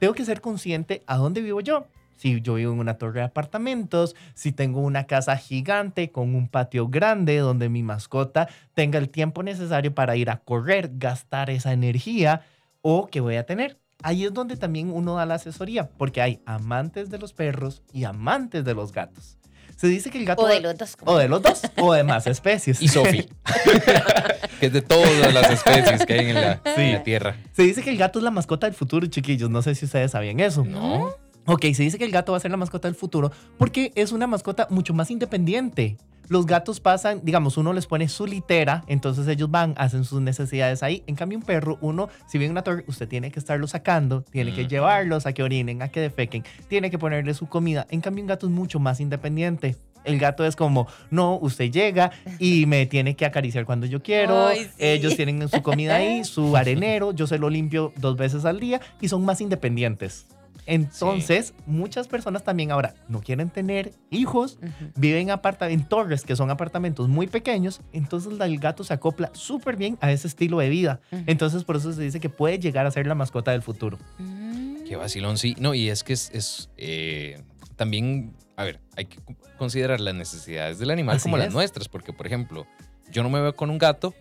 Tengo 0.01 0.13
que 0.15 0.25
ser 0.25 0.41
consciente 0.41 1.05
a 1.07 1.17
dónde 1.17 1.41
vivo 1.41 1.61
yo. 1.61 1.87
Si 2.17 2.41
yo 2.41 2.55
vivo 2.55 2.73
en 2.73 2.79
una 2.79 2.95
torre 2.99 3.21
de 3.21 3.27
apartamentos, 3.27 4.15
si 4.35 4.53
tengo 4.53 4.81
una 4.81 5.05
casa 5.07 5.37
gigante 5.37 6.11
con 6.11 6.35
un 6.35 6.49
patio 6.49 6.89
grande 6.89 7.39
donde 7.39 7.69
mi 7.69 7.83
mascota 7.83 8.49
tenga 8.75 8.99
el 8.99 9.09
tiempo 9.09 9.43
necesario 9.43 9.95
para 9.95 10.17
ir 10.17 10.31
a 10.31 10.39
correr, 10.39 10.91
gastar 10.95 11.51
esa 11.51 11.73
energía 11.73 12.43
o 12.83 13.07
que 13.09 13.21
voy 13.21 13.37
a 13.37 13.47
tener. 13.47 13.79
Ahí 14.03 14.25
es 14.25 14.33
donde 14.35 14.57
también 14.57 14.91
uno 14.91 15.15
da 15.17 15.25
la 15.25 15.35
asesoría, 15.35 15.89
porque 15.89 16.21
hay 16.21 16.41
amantes 16.45 17.11
de 17.11 17.19
los 17.19 17.33
perros 17.33 17.83
y 17.93 18.05
amantes 18.05 18.65
de 18.65 18.75
los 18.75 18.93
gatos. 18.93 19.39
Se 19.77 19.89
dice 19.89 20.11
que 20.11 20.19
el 20.19 20.25
gato... 20.25 20.43
O 20.43 20.47
de 20.47 20.61
los 20.61 20.77
dos. 20.77 20.97
O 21.05 21.17
de 21.19 21.29
los 21.29 21.43
dos, 21.43 21.63
o 21.79 21.93
de 21.95 22.05
más 22.05 22.27
especies. 22.27 22.81
Y 22.81 22.89
Sofi. 22.89 23.27
que 24.61 24.67
es 24.67 24.73
de 24.73 24.83
todas 24.83 25.35
las 25.35 25.51
especies 25.51 26.07
que 26.07 26.13
hay 26.15 26.29
en 26.31 26.35
la, 26.35 26.61
Sí. 26.77 26.81
en 26.83 26.93
la 26.93 27.03
Tierra. 27.03 27.37
Se 27.53 27.63
dice 27.63 27.83
que 27.83 27.91
el 27.91 27.97
gato 27.97 28.19
es 28.19 28.23
la 28.23 28.31
mascota 28.31 28.67
del 28.67 28.75
futuro, 28.75 29.07
chiquillos. 29.07 29.51
No 29.51 29.63
sé 29.63 29.75
si 29.75 29.87
ustedes 29.87 30.13
sabían 30.13 30.39
eso. 30.41 30.65
No. 30.65 31.11
Ok, 31.47 31.67
se 31.75 31.83
dice 31.83 31.99
que 31.99 32.05
el 32.05 32.11
gato 32.11 32.33
va 32.33 32.39
a 32.39 32.41
ser 32.41 32.51
la 32.51 32.57
mascota 32.57 32.89
del 32.89 32.95
futuro 32.95 33.31
porque 33.59 33.93
es 33.97 34.13
una 34.13 34.27
mascota 34.27 34.67
mucho 34.71 34.95
más 34.95 35.11
independiente. 35.11 35.99
Los 36.29 36.47
gatos 36.47 36.81
pasan, 36.81 37.21
digamos, 37.23 37.59
uno 37.59 37.75
les 37.75 37.87
pone 37.87 38.09
su 38.09 38.27
litera, 38.27 38.83
entonces 38.87 39.29
ellos 39.29 39.51
van, 39.51 39.75
hacen 39.77 40.05
sus 40.05 40.23
necesidades 40.23 40.83
ahí. 40.83 41.03
En 41.07 41.17
cambio, 41.17 41.37
un 41.37 41.45
perro, 41.45 41.77
uno, 41.83 42.09
si 42.27 42.39
viene 42.39 42.53
una 42.53 42.63
torre, 42.63 42.85
usted 42.87 43.07
tiene 43.07 43.31
que 43.31 43.39
estarlo 43.39 43.67
sacando, 43.67 44.23
tiene 44.23 44.55
que 44.55 44.67
llevarlos 44.67 45.27
a 45.27 45.35
que 45.35 45.43
orinen, 45.43 45.83
a 45.83 45.89
que 45.89 46.01
defequen, 46.01 46.43
tiene 46.69 46.91
que 46.91 46.99
ponerle 46.99 47.35
su 47.35 47.47
comida. 47.47 47.87
En 47.91 48.01
cambio, 48.01 48.23
un 48.23 48.29
gato 48.29 48.47
es 48.47 48.53
mucho 48.53 48.81
más 48.81 49.01
independiente. 49.01 49.77
El 50.05 50.19
gato 50.19 50.47
es 50.47 50.57
como, 50.57 50.87
no, 51.11 51.39
usted 51.41 51.71
llega 51.71 52.11
y 52.39 52.65
me 52.69 52.87
tiene 52.87 53.17
que 53.17 53.27
acariciar 53.27 53.67
cuando 53.67 53.85
yo 53.85 54.03
quiero. 54.03 54.47
Ay, 54.47 54.65
sí. 54.65 54.71
Ellos 54.79 55.17
tienen 55.17 55.47
su 55.49 55.63
comida 55.63 55.97
ahí, 55.97 56.25
su 56.25 56.57
arenero, 56.57 57.13
yo 57.13 57.27
se 57.27 57.39
lo 57.39 57.51
limpio 57.51 57.93
dos 57.97 58.17
veces 58.17 58.47
al 58.47 58.61
día 58.61 58.81
y 58.99 59.09
son 59.09 59.27
más 59.27 59.43
independientes. 59.43 60.27
Entonces, 60.67 61.55
muchas 61.67 62.09
personas 62.09 62.45
también 62.45 62.71
ahora 62.71 62.95
no 63.09 63.21
quieren 63.21 63.51
tener 63.51 63.93
hijos, 64.11 64.59
Ujú. 64.63 64.91
viven 64.97 65.31
aparta 65.31 65.69
en 65.71 65.87
torres 65.89 66.25
que 66.25 66.37
son 66.37 66.51
apartamentos 66.51 67.09
muy 67.09 67.27
pequeños, 67.27 67.81
entonces 67.93 68.33
el 68.41 68.59
gato 68.59 68.85
se 68.85 68.95
acopla 68.95 69.31
súper 69.35 69.77
bien 69.77 69.99
a 70.01 70.11
ese 70.13 70.27
estilo 70.27 70.59
de 70.59 70.69
vida. 70.69 71.01
Entonces, 71.27 71.65
por 71.65 71.77
eso 71.77 71.93
se 71.93 72.03
dice 72.03 72.21
que 72.21 72.29
puede 72.31 72.59
llegar 72.59 72.87
a 72.87 72.91
ser 72.91 73.07
la 73.07 73.15
mascota 73.15 73.51
del 73.51 73.63
futuro. 73.63 73.99
Mm. 74.19 74.85
Qué 74.85 74.97
vacilón, 74.97 75.39
sí. 75.39 75.55
No, 75.59 75.75
y 75.75 75.89
es 75.89 76.05
que 76.05 76.13
es, 76.13 76.31
es, 76.35 76.71
eh, 76.77 77.43
también, 77.77 78.35
a 78.57 78.65
ver, 78.65 78.81
hay 78.97 79.07
que 79.07 79.19
considerar 79.59 80.01
las 80.01 80.15
necesidades 80.15 80.79
del 80.79 80.91
animal 80.91 81.17
Así 81.17 81.25
como 81.25 81.39
las 81.39 81.49
es. 81.49 81.55
nuestras, 81.55 81.89
porque, 81.89 82.13
por 82.13 82.27
ejemplo, 82.27 82.67
yo 83.11 83.23
no 83.23 83.31
me 83.31 83.41
veo 83.41 83.55
con 83.57 83.71
un 83.71 83.79
gato 83.79 84.15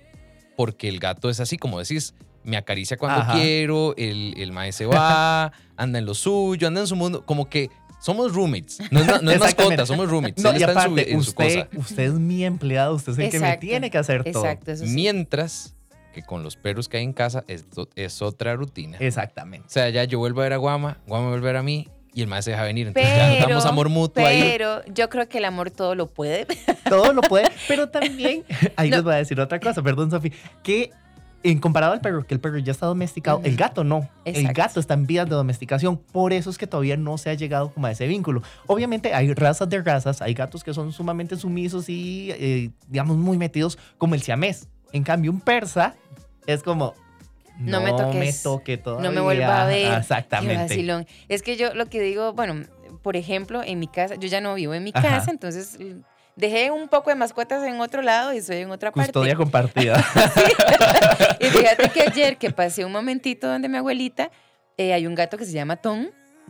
porque 0.55 0.87
el 0.87 0.99
gato 0.99 1.29
es 1.29 1.39
así, 1.39 1.57
como 1.57 1.79
decís, 1.79 2.13
me 2.43 2.57
acaricia 2.57 2.97
cuando 2.97 3.21
Ajá. 3.21 3.33
quiero, 3.33 3.93
el, 3.97 4.33
el 4.37 4.51
mae 4.51 4.71
se 4.71 4.85
va, 4.85 5.51
anda 5.77 5.99
en 5.99 6.05
lo 6.05 6.13
suyo, 6.13 6.67
anda 6.67 6.81
en 6.81 6.87
su 6.87 6.95
mundo, 6.95 7.25
como 7.25 7.49
que 7.49 7.69
somos 8.01 8.33
roommates, 8.33 8.79
no 8.91 8.99
es, 8.99 9.07
ma- 9.07 9.19
no 9.21 9.31
es 9.31 9.39
mascota, 9.39 9.85
somos 9.85 10.09
roommates. 10.09 10.43
No, 10.43 10.49
Él 10.51 10.57
y 10.57 10.63
está 10.63 10.71
en 10.71 10.75
su, 10.77 10.81
aparte, 10.93 11.11
en 11.13 11.23
su 11.23 11.29
usted, 11.29 11.65
cosa. 11.69 11.79
usted 11.79 12.03
es 12.03 12.13
mi 12.13 12.43
empleado, 12.43 12.95
usted 12.95 13.13
es 13.13 13.17
el 13.19 13.29
que 13.31 13.39
me 13.39 13.45
Exacto, 13.47 13.61
tiene 13.61 13.89
que 13.89 13.97
hacer 13.97 14.23
todo. 14.25 14.43
Exacto, 14.43 14.71
eso 14.71 14.85
sí. 14.85 14.91
Mientras 14.93 15.73
que 16.13 16.21
con 16.21 16.43
los 16.43 16.55
perros 16.57 16.89
que 16.89 16.97
hay 16.97 17.03
en 17.05 17.13
casa 17.13 17.43
esto 17.47 17.87
es 17.95 18.21
otra 18.21 18.55
rutina. 18.55 18.97
Exactamente. 18.99 19.65
O 19.67 19.71
sea, 19.71 19.89
ya 19.89 20.03
yo 20.03 20.19
vuelvo 20.19 20.41
a 20.41 20.43
ver 20.43 20.53
a 20.53 20.57
Guama, 20.57 20.97
Guama 21.07 21.29
vuelve 21.29 21.47
a 21.47 21.53
ver 21.53 21.57
a 21.57 21.63
mí 21.63 21.87
y 22.13 22.21
el 22.21 22.27
mae 22.27 22.41
se 22.43 22.51
deja 22.51 22.61
venir. 22.63 22.87
Entonces 22.87 23.15
ya 23.15 23.29
Pero, 23.37 23.47
damos 23.47 23.65
amor 23.65 23.89
mutuo 23.89 24.23
ahí. 24.23 24.41
pero 24.51 24.83
yo 24.93 25.09
creo 25.09 25.27
que 25.27 25.39
el 25.39 25.45
amor 25.45 25.71
todo 25.71 25.95
lo 25.95 26.05
puede. 26.07 26.45
Todo 26.87 27.13
lo 27.13 27.21
puede, 27.21 27.49
pero 27.67 27.89
también, 27.89 28.43
ahí 28.75 28.89
No. 28.91 28.97
les 28.97 29.03
voy 29.05 29.13
a 29.13 29.17
decir 29.17 29.39
otra 29.39 29.59
cosa, 29.59 29.81
perdón, 29.81 30.11
Sofi, 30.11 30.31
que 30.61 30.91
en 31.43 31.59
comparado 31.59 31.93
al 31.93 32.01
perro, 32.01 32.25
que 32.25 32.33
el 32.33 32.39
perro 32.39 32.57
ya 32.57 32.71
está 32.71 32.85
domesticado, 32.85 33.41
el 33.43 33.57
gato 33.57 33.83
no. 33.83 34.09
El 34.23 34.37
Exacto. 34.37 34.61
gato 34.61 34.79
está 34.79 34.93
en 34.93 35.05
vías 35.05 35.27
de 35.27 35.35
domesticación, 35.35 35.97
por 35.97 36.31
eso 36.31 36.49
es 36.49 36.57
que 36.57 36.67
todavía 36.67 36.95
no 36.95 37.17
se 37.17 37.29
ha 37.29 37.33
llegado 37.33 37.73
como 37.73 37.87
a 37.87 37.91
ese 37.91 38.07
vínculo. 38.07 38.41
Obviamente 38.65 39.13
hay 39.13 39.33
razas 39.33 39.69
de 39.69 39.81
razas, 39.81 40.21
hay 40.21 40.33
gatos 40.33 40.63
que 40.63 40.73
son 40.73 40.93
sumamente 40.93 41.35
sumisos 41.35 41.89
y, 41.89 42.31
eh, 42.31 42.71
digamos, 42.87 43.17
muy 43.17 43.37
metidos, 43.37 43.77
como 43.97 44.15
el 44.15 44.21
siamés. 44.21 44.67
En 44.93 45.03
cambio, 45.03 45.31
un 45.31 45.41
persa 45.41 45.95
es 46.47 46.63
como... 46.63 46.93
No 47.59 47.81
me 47.81 47.91
toques, 47.91 48.41
toque 48.41 48.77
todavía. 48.77 49.09
No 49.09 49.13
me 49.13 49.21
vuelva 49.21 49.63
a 49.63 49.67
ver. 49.67 49.93
Exactamente. 49.99 51.05
Es 51.29 51.43
que 51.43 51.55
yo 51.55 51.75
lo 51.75 51.85
que 51.85 52.01
digo, 52.01 52.33
bueno, 52.33 52.65
por 53.03 53.15
ejemplo, 53.15 53.61
en 53.63 53.79
mi 53.79 53.87
casa, 53.87 54.15
yo 54.15 54.27
ya 54.27 54.41
no 54.41 54.55
vivo 54.55 54.73
en 54.73 54.83
mi 54.83 54.91
Ajá. 54.93 55.09
casa, 55.09 55.29
entonces 55.29 55.77
dejé 56.35 56.71
un 56.71 56.87
poco 56.87 57.09
de 57.09 57.15
mascotas 57.15 57.63
en 57.63 57.79
otro 57.79 58.01
lado 58.01 58.33
y 58.33 58.37
estoy 58.37 58.57
en 58.57 58.71
otra 58.71 58.91
parte. 58.91 59.11
Custodia 59.11 59.35
compartida. 59.35 60.03
Y 61.39 61.45
fíjate 61.45 61.89
que 61.89 62.01
ayer 62.01 62.37
que 62.37 62.51
pasé 62.51 62.85
un 62.85 62.91
momentito 62.91 63.47
donde 63.47 63.67
mi 63.67 63.77
abuelita, 63.77 64.31
eh, 64.77 64.93
hay 64.93 65.05
un 65.05 65.15
gato 65.15 65.37
que 65.37 65.45
se 65.45 65.51
llama 65.51 65.75
Tom, 65.75 66.07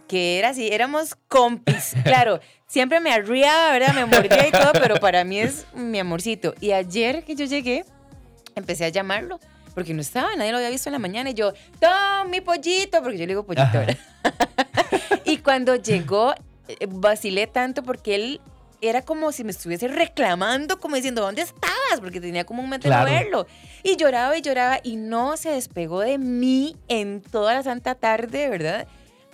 que 0.07 0.37
era 0.37 0.49
así, 0.49 0.69
éramos 0.71 1.15
compis. 1.27 1.95
Claro, 2.03 2.39
siempre 2.67 2.99
me 2.99 3.11
arriaba, 3.11 3.71
¿verdad? 3.71 3.93
Me 3.93 4.05
mordía 4.05 4.47
y 4.47 4.51
todo, 4.51 4.71
pero 4.73 4.97
para 4.97 5.23
mí 5.23 5.39
es 5.39 5.65
mi 5.73 5.99
amorcito. 5.99 6.53
Y 6.59 6.71
ayer 6.71 7.23
que 7.23 7.35
yo 7.35 7.45
llegué, 7.45 7.85
empecé 8.55 8.85
a 8.85 8.89
llamarlo. 8.89 9.39
Porque 9.73 9.95
no 9.95 10.01
estaba, 10.01 10.35
nadie 10.35 10.51
lo 10.51 10.57
había 10.57 10.69
visto 10.69 10.89
en 10.89 10.93
la 10.93 10.99
mañana. 10.99 11.31
Y 11.31 11.33
yo, 11.33 11.51
Tom, 11.79 12.29
mi 12.29 12.41
pollito, 12.41 13.01
porque 13.01 13.17
yo 13.17 13.23
le 13.23 13.29
digo 13.29 13.43
pollito, 13.43 13.79
y 15.25 15.37
cuando 15.37 15.75
llegó, 15.75 16.35
eh, 16.67 16.87
vacilé 16.87 17.47
tanto 17.47 17.81
porque 17.81 18.13
él 18.13 18.41
era 18.83 19.01
como 19.01 19.31
si 19.31 19.43
me 19.43 19.51
estuviese 19.51 19.87
reclamando, 19.87 20.79
como 20.79 20.95
diciendo, 20.95 21.21
¿dónde 21.21 21.41
estabas? 21.41 21.99
Porque 21.99 22.19
tenía 22.19 22.45
como 22.45 22.61
un 22.61 22.69
mes 22.69 22.81
de 22.81 22.89
verlo. 22.89 23.47
Y 23.81 23.95
lloraba 23.95 24.37
y 24.37 24.41
lloraba 24.41 24.79
y 24.83 24.97
no 24.97 25.37
se 25.37 25.49
despegó 25.49 26.01
de 26.01 26.17
mí 26.17 26.75
en 26.87 27.21
toda 27.21 27.53
la 27.53 27.63
santa 27.63 27.95
tarde, 27.95 28.49
¿verdad? 28.49 28.87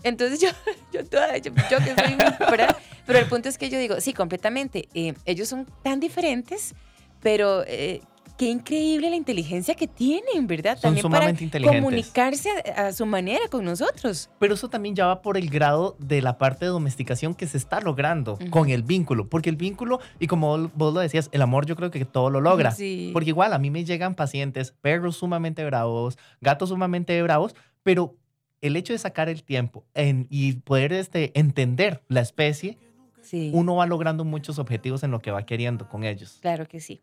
Entonces 0.03 0.39
yo, 0.41 0.49
yo, 0.93 1.05
toda, 1.05 1.37
yo, 1.37 1.51
yo 1.69 1.77
que 1.79 1.95
soy, 1.95 2.15
¿verdad? 2.51 2.77
Pero 3.05 3.19
el 3.19 3.25
punto 3.25 3.49
es 3.49 3.57
que 3.57 3.69
yo 3.69 3.79
digo, 3.79 3.99
sí, 4.01 4.13
completamente. 4.13 4.87
eh, 4.93 5.13
ellos 5.25 5.49
son 5.49 5.65
tan 5.83 5.99
diferentes, 5.99 6.75
pero 7.21 7.63
eh, 7.65 8.01
qué 8.39 8.49
increíble 8.49 9.09
la 9.09 9.17
inteligencia 9.17 9.75
que 9.75 9.85
tienen, 9.85 10.47
¿verdad? 10.47 10.75
Son 10.75 10.83
También 10.95 11.03
para 11.03 11.17
sumamente 11.17 11.43
inteligentes. 11.43 11.81
comunicarse 11.83 12.49
a, 12.73 12.87
a 12.87 12.93
su 12.93 13.05
manera 13.05 13.41
con 13.51 13.65
nosotros. 13.65 14.29
Pero 14.39 14.53
eso 14.53 14.69
también 14.69 14.95
ya 14.95 15.07
va 15.07 15.21
por 15.21 15.35
el 15.35 15.49
grado 15.49 15.97
de 15.99 16.21
la 16.21 16.37
parte 16.37 16.63
de 16.63 16.71
domesticación 16.71 17.35
que 17.35 17.47
se 17.47 17.57
está 17.57 17.81
logrando 17.81 18.39
con 18.49 18.69
el 18.69 18.81
vínculo. 18.83 19.27
Porque 19.27 19.49
el 19.49 19.57
vínculo, 19.57 19.99
y 20.21 20.27
como 20.27 20.47
vos- 20.57 20.69
vos 20.73 20.93
lo 20.93 21.01
decías, 21.01 21.27
el 21.33 21.41
amor 21.41 21.65
yo 21.65 21.75
creo 21.75 21.91
que 21.91 22.05
todo 22.05 22.29
lo 22.29 22.39
logra. 22.39 22.71
Sí. 22.71 23.09
Porque 23.11 23.29
igual 23.31 23.51
a 23.51 23.59
mí 23.59 23.69
me 23.71 23.83
llegan 23.83 24.15
pacientes, 24.15 24.73
perros 24.81 25.17
sumamente 25.17 25.65
bravos, 25.65 26.17
gatos 26.39 26.69
sumamente 26.69 27.21
bravos, 27.21 27.55
pero 27.83 28.15
el 28.61 28.77
hecho 28.77 28.93
de 28.93 28.99
sacar 28.99 29.27
el 29.27 29.43
tiempo 29.43 29.83
en- 29.93 30.27
y 30.29 30.53
poder 30.53 30.93
este, 30.93 31.37
entender 31.37 32.03
la 32.07 32.21
especie, 32.21 32.77
Sí, 33.21 33.51
uno 33.53 33.75
va 33.75 33.85
logrando 33.85 34.23
muchos 34.25 34.59
objetivos 34.59 35.03
en 35.03 35.11
lo 35.11 35.19
que 35.19 35.31
va 35.31 35.45
queriendo 35.45 35.87
con 35.87 36.03
ellos. 36.03 36.37
claro 36.41 36.67
que 36.67 36.79
sí. 36.79 37.01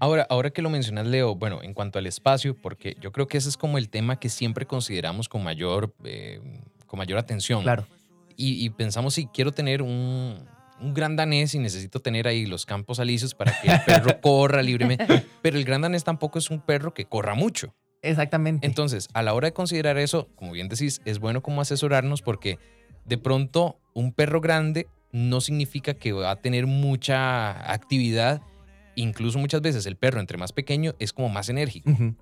Ahora, 0.00 0.26
ahora 0.28 0.50
que 0.50 0.60
lo 0.60 0.68
mencionas, 0.70 1.06
Leo, 1.06 1.34
bueno, 1.34 1.62
en 1.62 1.72
cuanto 1.72 1.98
al 1.98 2.06
espacio, 2.06 2.54
porque 2.54 2.96
yo 3.00 3.10
creo 3.10 3.26
que 3.26 3.38
ese 3.38 3.48
es 3.48 3.56
como 3.56 3.78
el 3.78 3.88
tema 3.88 4.20
que 4.20 4.28
siempre 4.28 4.66
consideramos 4.66 5.28
con 5.28 5.42
mayor, 5.42 5.94
eh, 6.04 6.40
con 6.86 6.98
mayor 6.98 7.18
atención. 7.18 7.62
Claro. 7.62 7.86
Y, 8.36 8.64
y 8.64 8.70
pensamos, 8.70 9.14
si 9.14 9.26
quiero 9.26 9.52
tener 9.52 9.80
un, 9.80 10.46
un 10.80 10.94
gran 10.94 11.16
danés 11.16 11.54
y 11.54 11.58
necesito 11.58 12.00
tener 12.00 12.28
ahí 12.28 12.46
los 12.46 12.66
campos 12.66 13.00
alicios 13.00 13.34
para 13.34 13.58
que 13.60 13.68
el 13.70 13.80
perro 13.84 14.20
corra 14.20 14.62
libremente. 14.62 15.24
Pero 15.42 15.56
el 15.56 15.64
gran 15.64 15.82
danés 15.82 16.04
tampoco 16.04 16.38
es 16.38 16.50
un 16.50 16.60
perro 16.60 16.94
que 16.94 17.04
corra 17.04 17.34
mucho. 17.34 17.74
Exactamente. 18.02 18.66
Entonces, 18.66 19.08
a 19.12 19.22
la 19.22 19.34
hora 19.34 19.48
de 19.48 19.52
considerar 19.52 19.98
eso, 19.98 20.28
como 20.36 20.52
bien 20.52 20.68
decís, 20.68 21.00
es 21.04 21.18
bueno 21.18 21.42
como 21.42 21.60
asesorarnos 21.60 22.22
porque 22.22 22.58
de 23.04 23.18
pronto 23.18 23.80
un 23.94 24.12
perro 24.12 24.40
grande 24.40 24.86
no 25.12 25.40
significa 25.40 25.94
que 25.94 26.12
va 26.12 26.30
a 26.30 26.36
tener 26.36 26.66
mucha 26.66 27.72
actividad. 27.72 28.42
Incluso 28.94 29.38
muchas 29.38 29.62
veces 29.62 29.86
el 29.86 29.96
perro, 29.96 30.20
entre 30.20 30.38
más 30.38 30.52
pequeño, 30.52 30.94
es 30.98 31.12
como 31.12 31.28
más 31.28 31.48
enérgico. 31.48 31.90
Ujú. 31.90 32.14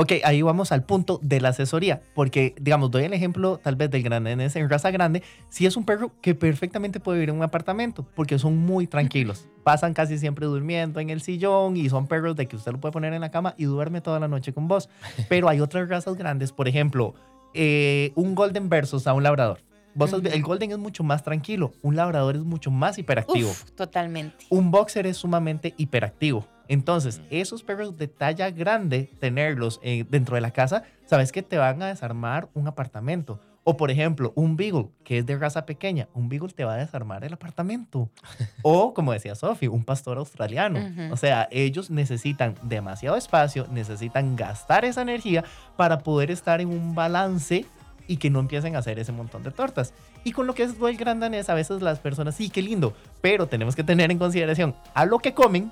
Ok, 0.00 0.12
ahí 0.22 0.42
vamos 0.42 0.70
al 0.70 0.84
punto 0.84 1.18
de 1.24 1.40
la 1.40 1.48
asesoría, 1.48 2.02
porque, 2.14 2.54
digamos, 2.60 2.92
doy 2.92 3.02
el 3.02 3.12
ejemplo 3.14 3.58
tal 3.58 3.74
vez 3.74 3.90
del 3.90 4.04
gran 4.04 4.22
danés 4.22 4.54
en 4.54 4.70
raza 4.70 4.92
grande, 4.92 5.24
si 5.48 5.66
es 5.66 5.76
un 5.76 5.84
perro 5.84 6.12
que 6.22 6.36
perfectamente 6.36 7.00
puede 7.00 7.18
vivir 7.18 7.30
en 7.30 7.34
un 7.34 7.42
apartamento, 7.42 8.06
porque 8.14 8.38
son 8.38 8.56
muy 8.58 8.86
tranquilos, 8.86 9.48
pasan 9.64 9.94
casi 9.94 10.16
siempre 10.16 10.46
durmiendo 10.46 11.00
en 11.00 11.10
el 11.10 11.20
sillón 11.20 11.76
y 11.76 11.88
son 11.88 12.06
perros 12.06 12.36
de 12.36 12.46
que 12.46 12.54
usted 12.54 12.70
lo 12.70 12.78
puede 12.78 12.92
poner 12.92 13.12
en 13.12 13.22
la 13.22 13.32
cama 13.32 13.56
y 13.58 13.64
duerme 13.64 14.00
toda 14.00 14.20
la 14.20 14.28
noche 14.28 14.52
con 14.52 14.68
vos. 14.68 14.88
Pero 15.28 15.48
hay 15.48 15.60
otras 15.60 15.88
razas 15.88 16.14
grandes, 16.14 16.52
por 16.52 16.68
ejemplo, 16.68 17.14
eh, 17.54 18.12
un 18.14 18.36
golden 18.36 18.68
versus 18.68 19.08
a 19.08 19.14
un 19.14 19.24
labrador. 19.24 19.58
Vos 19.94 20.12
el 20.12 20.42
golden 20.42 20.72
es 20.72 20.78
mucho 20.78 21.02
más 21.02 21.22
tranquilo, 21.22 21.72
un 21.82 21.96
labrador 21.96 22.36
es 22.36 22.42
mucho 22.42 22.70
más 22.70 22.98
hiperactivo. 22.98 23.50
Uf, 23.50 23.70
totalmente. 23.72 24.46
Un 24.50 24.70
boxer 24.70 25.06
es 25.06 25.16
sumamente 25.16 25.74
hiperactivo. 25.76 26.46
Entonces, 26.68 27.22
esos 27.30 27.62
perros 27.62 27.96
de 27.96 28.08
talla 28.08 28.50
grande, 28.50 29.10
tenerlos 29.18 29.80
eh, 29.82 30.04
dentro 30.08 30.34
de 30.34 30.42
la 30.42 30.50
casa, 30.50 30.84
sabes 31.06 31.32
que 31.32 31.42
te 31.42 31.56
van 31.56 31.82
a 31.82 31.88
desarmar 31.88 32.48
un 32.54 32.68
apartamento. 32.68 33.40
O, 33.64 33.76
por 33.76 33.90
ejemplo, 33.90 34.32
un 34.34 34.56
beagle, 34.56 34.88
que 35.04 35.18
es 35.18 35.26
de 35.26 35.36
raza 35.36 35.66
pequeña, 35.66 36.08
un 36.14 36.30
beagle 36.30 36.48
te 36.48 36.64
va 36.64 36.74
a 36.74 36.76
desarmar 36.78 37.22
el 37.24 37.34
apartamento. 37.34 38.08
o, 38.62 38.94
como 38.94 39.12
decía 39.12 39.34
Sophie, 39.34 39.68
un 39.68 39.84
pastor 39.84 40.16
australiano. 40.16 40.80
O 41.10 41.18
sea, 41.18 41.48
ellos 41.50 41.90
necesitan 41.90 42.54
demasiado 42.62 43.16
espacio, 43.16 43.66
necesitan 43.70 44.36
gastar 44.36 44.86
esa 44.86 45.02
energía 45.02 45.44
para 45.76 45.98
poder 45.98 46.30
estar 46.30 46.62
en 46.62 46.68
un 46.68 46.94
balance 46.94 47.66
y 48.08 48.16
que 48.16 48.30
no 48.30 48.40
empiecen 48.40 48.74
a 48.74 48.80
hacer 48.80 48.98
ese 48.98 49.12
montón 49.12 49.44
de 49.44 49.52
tortas. 49.52 49.94
Y 50.24 50.32
con 50.32 50.46
lo 50.48 50.54
que 50.54 50.64
es 50.64 50.72
el 50.82 50.96
gran 50.96 51.20
danés, 51.20 51.48
a 51.48 51.54
veces 51.54 51.82
las 51.82 52.00
personas, 52.00 52.34
sí, 52.34 52.50
qué 52.50 52.62
lindo, 52.62 52.94
pero 53.20 53.46
tenemos 53.46 53.76
que 53.76 53.84
tener 53.84 54.10
en 54.10 54.18
consideración 54.18 54.74
a 54.94 55.04
lo 55.04 55.20
que 55.20 55.34
comen 55.34 55.70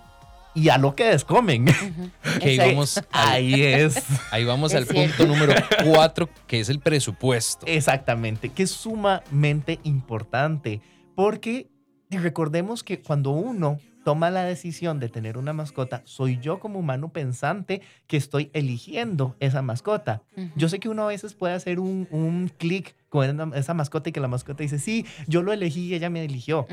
y 0.54 0.68
a 0.68 0.78
lo 0.78 0.94
que 0.94 1.04
descomen. 1.04 1.68
Ok, 1.68 1.74
Exacto. 2.42 2.70
vamos 2.70 2.96
al, 2.96 3.04
Ahí 3.12 3.62
es. 3.62 4.02
ahí 4.30 4.44
vamos 4.44 4.72
Es 4.72 4.76
al 4.78 4.86
cierto. 4.86 5.16
punto 5.24 5.34
número 5.34 5.54
cuatro, 5.84 6.28
que 6.46 6.60
es 6.60 6.68
el 6.68 6.78
presupuesto. 6.80 7.66
Exactamente, 7.66 8.50
que 8.50 8.62
es 8.62 8.70
sumamente 8.70 9.80
importante, 9.82 10.80
porque 11.14 11.68
recordemos 12.10 12.82
que 12.84 13.00
cuando 13.02 13.30
uno 13.30 13.78
toma 14.06 14.30
la 14.30 14.44
decisión 14.44 15.00
de 15.00 15.08
tener 15.08 15.36
una 15.36 15.52
mascota, 15.52 16.02
soy 16.04 16.38
yo 16.38 16.60
como 16.60 16.78
humano 16.78 17.08
pensante 17.08 17.82
que 18.06 18.16
estoy 18.16 18.50
eligiendo 18.52 19.34
esa 19.40 19.62
mascota. 19.62 20.22
Yo 20.54 20.68
sé 20.68 20.78
que 20.78 20.88
uno 20.88 21.02
a 21.02 21.06
veces 21.08 21.34
puede 21.34 21.54
hacer 21.54 21.80
un, 21.80 22.06
un 22.12 22.48
clic 22.56 22.94
con 23.08 23.52
esa- 23.54 23.74
mascota 23.74 24.08
y 24.10 24.12
que 24.12 24.20
la 24.20 24.28
mascota 24.28 24.62
dice, 24.62 24.78
sí, 24.78 25.04
yo 25.26 25.42
lo 25.42 25.52
elegí 25.52 25.86
y 25.88 25.94
ella 25.94 26.08
me 26.08 26.24
eligió. 26.24 26.68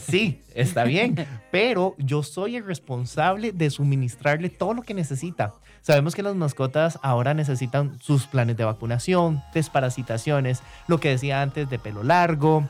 Sí, 0.00 0.42
está 0.54 0.84
bien, 0.84 1.16
pero 1.50 1.96
yo 1.98 2.22
soy 2.22 2.54
el 2.54 2.64
responsable 2.64 3.50
de 3.50 3.68
suministrarle 3.70 4.48
todo 4.48 4.72
lo 4.74 4.82
que 4.82 4.94
necesita. 4.94 5.54
Sabemos 5.82 6.14
que 6.14 6.22
las 6.22 6.36
mascotas 6.36 7.00
ahora 7.02 7.34
necesitan 7.34 7.98
sus 8.00 8.28
planes 8.28 8.56
de 8.56 8.64
vacunación, 8.64 9.42
desparasitaciones, 9.54 10.62
lo 10.86 10.98
que 11.00 11.08
decía 11.10 11.42
antes 11.42 11.68
de 11.68 11.78
pelo 11.80 12.02
largo, 12.04 12.68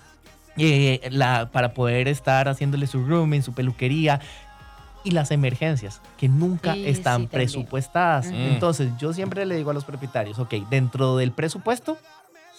eh, 0.58 1.08
la, 1.10 1.50
para 1.50 1.74
poder 1.74 2.08
estar 2.08 2.48
haciéndole 2.48 2.86
su 2.86 3.04
grooming, 3.04 3.42
su 3.42 3.52
peluquería 3.52 4.20
y 5.04 5.12
las 5.12 5.30
emergencias 5.30 6.00
que 6.16 6.28
nunca 6.28 6.74
Sí, 6.74 6.86
están 6.86 7.28
presupuestadas. 7.28 8.26
Mm. 8.26 8.34
Entonces 8.34 8.90
yo 8.98 9.12
siempre 9.12 9.46
le 9.46 9.56
digo 9.56 9.70
a 9.70 9.74
los 9.74 9.84
propietarios, 9.84 10.38
ok, 10.38 10.54
dentro 10.68 11.16
del 11.16 11.32
presupuesto 11.32 11.98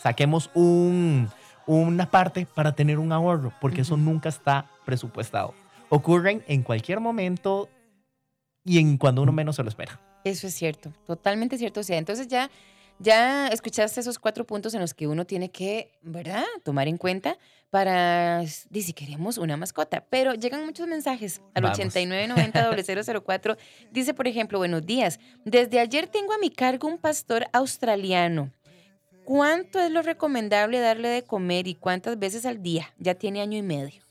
saquemos 0.02 0.50
un, 0.54 1.30
una 1.66 2.10
parte 2.10 2.48
para 2.54 2.74
tener 2.74 3.00
un 3.00 3.12
ahorro, 3.12 3.52
porque 3.60 3.82
eso 3.82 3.98
nunca 3.98 4.30
está 4.30 4.68
presupuestado. 4.86 5.54
Ocurren 5.90 6.44
en 6.48 6.64
cualquier 6.64 7.00
momento 7.00 7.70
y 8.64 8.80
en 8.80 8.98
cuando 8.98 9.22
uno 9.22 9.32
menos 9.32 9.56
se 9.56 9.64
lo 9.64 9.70
espera. 9.70 10.00
Eso 10.24 10.48
es 10.48 10.54
cierto, 10.54 10.92
totalmente 11.06 11.58
cierto. 11.58 11.80
O 11.80 11.84
sea, 11.84 11.98
entonces 11.98 12.28
ya, 12.28 12.50
ya 13.00 13.48
escuchaste 13.48 14.00
esos 14.00 14.20
cuatro 14.20 14.46
puntos 14.46 14.74
en 14.74 14.82
los 14.82 14.94
que 14.94 15.08
uno 15.08 15.26
tiene 15.26 15.50
que, 15.50 15.92
¿verdad?, 16.02 16.46
tomar 16.64 16.88
en 16.88 16.98
cuenta 16.98 17.38
para 17.70 18.44
si 18.48 18.94
queremos 18.94 19.38
una 19.38 19.58
mascota. 19.58 20.06
Pero 20.10 20.34
llegan 20.34 20.66
muchos 20.66 20.88
mensajes 20.88 21.42
al 21.54 21.64
Vamos. 21.64 21.80
8990-004. 21.80 23.58
Dice, 23.92 24.14
por 24.14 24.28
ejemplo, 24.28 24.58
buenos 24.58 24.86
días. 24.86 25.20
Desde 25.46 25.80
ayer 25.80 26.08
tengo 26.08 26.34
a 26.34 26.38
mi 26.38 26.50
cargo 26.50 26.88
un 26.88 26.98
pastor 26.98 27.46
australiano. 27.54 28.52
¿Cuánto 29.26 29.80
es 29.80 29.92
lo 29.92 30.02
recomendable 30.02 30.80
darle 30.80 31.10
de 31.10 31.24
comer 31.24 31.68
y 31.68 31.76
cuántas 31.76 32.18
veces 32.18 32.46
al 32.46 32.64
día? 32.64 32.94
Ya 32.98 33.14
tiene 33.16 33.42
año 33.42 33.58
y 33.58 33.62
medio. 33.62 34.02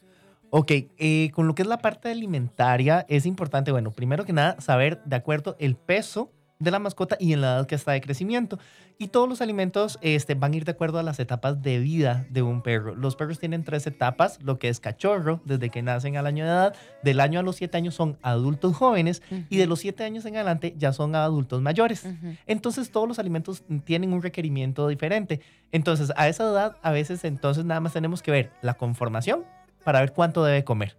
Ok, 0.50 0.71
eh, 0.99 1.31
con 1.35 1.47
lo 1.47 1.55
que 1.55 1.62
es 1.62 1.69
la 1.69 1.78
parte 1.78 2.11
alimentaria, 2.11 3.05
es 3.09 3.26
importante, 3.26 3.73
bueno, 3.73 3.90
primero 3.90 4.25
que 4.25 4.33
nada, 4.33 4.61
saber 4.61 5.02
de 5.05 5.16
acuerdo 5.16 5.57
el 5.59 5.75
peso 5.75 6.31
de 6.58 6.70
la 6.70 6.78
mascota 6.78 7.16
y 7.20 7.32
en 7.32 7.40
la 7.40 7.54
edad 7.54 7.66
que 7.66 7.75
está 7.75 7.92
de 7.92 8.00
crecimiento. 8.00 8.58
Y 8.98 9.08
todos 9.08 9.28
los 9.28 9.42
alimentos 9.42 9.98
este, 10.00 10.34
van 10.34 10.54
a 10.54 10.56
ir 10.56 10.64
de 10.64 10.72
acuerdo 10.72 10.98
a 10.98 11.02
las 11.02 11.20
etapas 11.20 11.60
de 11.60 11.78
vida 11.78 12.26
de 12.30 12.40
un 12.40 12.62
perro. 12.62 12.94
Los 12.94 13.14
perros 13.14 13.38
tienen 13.38 13.62
tres 13.62 13.86
etapas, 13.86 14.42
lo 14.42 14.58
que 14.58 14.70
es 14.70 14.80
cachorro, 14.80 15.42
desde 15.44 15.68
que 15.68 15.82
nacen 15.82 16.16
al 16.16 16.26
año 16.26 16.44
de 16.44 16.50
edad, 16.50 16.75
del 17.02 17.20
año 17.20 17.40
a 17.40 17.42
los 17.42 17.56
siete 17.56 17.76
años 17.76 17.94
son 17.94 18.18
adultos 18.22 18.75
jóvenes 18.75 19.22
y 19.50 19.58
de 19.58 19.66
los 19.66 19.80
siete 19.80 20.04
años 20.04 20.25
en 20.25 20.36
adelante 20.36 20.75
ya 20.78 20.92
son 20.94 21.14
adultos 21.14 21.60
mayores. 21.60 22.06
Entonces 22.46 22.90
todos 22.90 23.06
los 23.06 23.18
alimentos 23.18 23.62
tienen 23.84 24.14
un 24.14 24.22
requerimiento 24.22 24.88
diferente. 24.88 25.40
Entonces 25.72 26.12
a 26.16 26.28
esa 26.28 26.44
edad 26.44 26.76
a 26.82 26.90
veces 26.90 27.25
entonces 27.25 27.66
nada 27.66 27.80
más 27.80 27.92
tenemos 27.92 28.22
que 28.22 28.30
ver 28.30 28.52
la 28.62 28.75
conformación 28.75 29.44
para 29.84 30.00
ver 30.00 30.12
cuánto 30.14 30.42
debe 30.42 30.64
comer. 30.64 30.97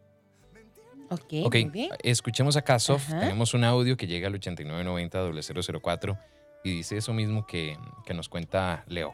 Ok, 1.10 1.46
Ok, 1.46 1.54
muy 1.54 1.66
bien. 1.66 1.90
escuchemos. 2.04 2.58
Ajá. 2.58 3.20
Tenemos 3.20 3.54
un 3.54 3.64
audio 3.64 3.96
que 3.98 4.08
llega 4.08 4.28
al 4.28 4.34
8990-004 4.40 6.20
y 6.64 6.72
dice 6.72 6.98
eso 6.98 7.14
mismo 7.14 7.46
que, 7.46 7.78
que 8.06 8.14
nos 8.14 8.30
cuenta 8.30 8.84
Leo. 8.88 9.14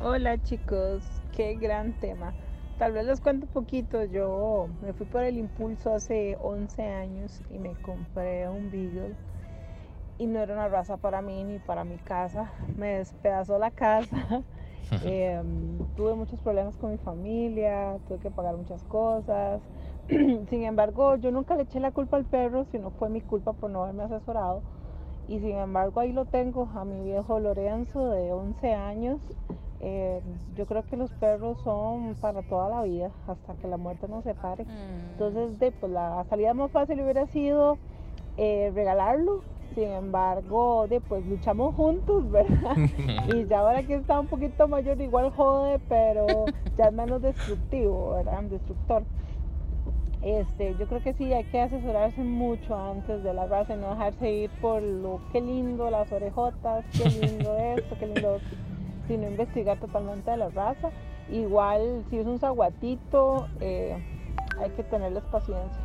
Hola 0.00 0.42
chicos, 0.42 1.02
qué 1.34 1.54
gran 1.54 1.98
tema. 2.00 2.34
Tal 2.78 2.92
vez 2.92 3.06
les 3.06 3.20
cuento 3.20 3.46
un 3.46 3.52
poquito. 3.52 4.04
Yo 4.04 4.68
me 4.82 4.92
fui 4.92 5.06
por 5.06 5.22
el 5.22 5.36
impulso 5.36 5.94
hace 5.94 6.36
11 6.40 6.82
años 6.82 7.40
y 7.50 7.58
me 7.58 7.74
compré 7.82 8.48
un 8.48 8.70
Beagle. 8.70 9.14
Y 10.18 10.26
no 10.26 10.40
era 10.40 10.54
una 10.54 10.68
raza 10.68 10.96
para 10.96 11.22
mí 11.22 11.42
ni 11.44 11.58
para 11.58 11.84
mi 11.84 11.96
casa. 11.96 12.52
Me 12.76 12.98
despedazó 12.98 13.58
la 13.58 13.70
casa. 13.70 14.42
Em, 15.04 15.78
tuve 15.96 16.14
muchos 16.14 16.38
problemas 16.40 16.76
con 16.76 16.90
mi 16.90 16.98
familia, 16.98 17.96
tuve 18.08 18.18
que 18.18 18.30
pagar 18.30 18.56
muchas 18.56 18.82
cosas. 18.84 19.62
sin 20.08 20.64
embargo, 20.64 21.16
yo 21.16 21.30
nunca 21.30 21.56
le 21.56 21.62
eché 21.62 21.80
la 21.80 21.92
culpa 21.92 22.16
al 22.16 22.24
perro, 22.24 22.64
sino 22.72 22.90
fue 22.90 23.08
mi 23.08 23.20
culpa 23.20 23.52
por 23.52 23.70
no 23.70 23.82
haberme 23.82 24.04
asesorado. 24.04 24.62
Y 25.28 25.38
sin 25.38 25.56
embargo, 25.56 26.00
ahí 26.00 26.12
lo 26.12 26.24
tengo, 26.24 26.68
a 26.74 26.84
mi 26.84 27.00
viejo 27.04 27.38
Lorenzo 27.38 28.10
de 28.10 28.32
11 28.32 28.74
años. 28.74 29.20
Eh, 29.80 30.20
yo 30.56 30.66
creo 30.66 30.84
que 30.84 30.96
los 30.96 31.10
perros 31.12 31.58
son 31.64 32.14
para 32.20 32.42
toda 32.42 32.68
la 32.68 32.82
vida, 32.82 33.10
hasta 33.26 33.54
que 33.54 33.66
la 33.66 33.76
muerte 33.76 34.06
nos 34.08 34.24
separe. 34.24 34.64
Mm. 34.64 35.12
Entonces, 35.12 35.58
de, 35.58 35.72
pues, 35.72 35.90
la 35.90 36.24
salida 36.28 36.54
más 36.54 36.70
fácil 36.70 37.00
hubiera 37.00 37.26
sido 37.26 37.78
eh, 38.36 38.70
regalarlo. 38.74 39.42
Sin 39.74 39.88
embargo, 39.88 40.86
de, 40.86 41.00
pues 41.00 41.24
luchamos 41.24 41.74
juntos, 41.74 42.30
¿verdad? 42.30 42.76
y 43.34 43.46
ya 43.46 43.60
ahora 43.60 43.82
que 43.82 43.94
está 43.94 44.20
un 44.20 44.26
poquito 44.26 44.68
mayor, 44.68 45.00
igual 45.00 45.30
jode, 45.30 45.78
pero 45.88 46.26
ya 46.76 46.86
es 46.88 46.92
menos 46.92 47.22
destructivo, 47.22 48.10
¿verdad? 48.16 48.42
Destructor. 48.42 49.02
Este, 50.22 50.76
yo 50.78 50.86
creo 50.86 51.02
que 51.02 51.14
sí, 51.14 51.32
hay 51.32 51.44
que 51.44 51.60
asesorarse 51.60 52.20
mucho 52.22 52.76
antes 52.76 53.24
de 53.24 53.34
la 53.34 53.46
raza 53.46 53.74
y 53.74 53.78
no 53.78 53.90
dejarse 53.90 54.30
ir 54.30 54.50
por 54.60 54.80
lo 54.82 55.20
que 55.32 55.40
lindo 55.40 55.90
las 55.90 56.10
orejotas, 56.12 56.84
qué 56.92 57.08
lindo 57.08 57.56
esto, 57.76 57.96
qué 57.98 58.06
lindo 58.06 58.34
otro, 58.34 58.48
sino 59.08 59.26
investigar 59.28 59.80
totalmente 59.80 60.30
de 60.30 60.36
la 60.36 60.48
raza. 60.50 60.90
Igual, 61.30 62.04
si 62.10 62.18
es 62.18 62.26
un 62.26 62.38
zaguatito, 62.38 63.48
eh, 63.60 63.96
hay 64.60 64.70
que 64.70 64.84
tenerles 64.84 65.24
paciencia. 65.24 65.80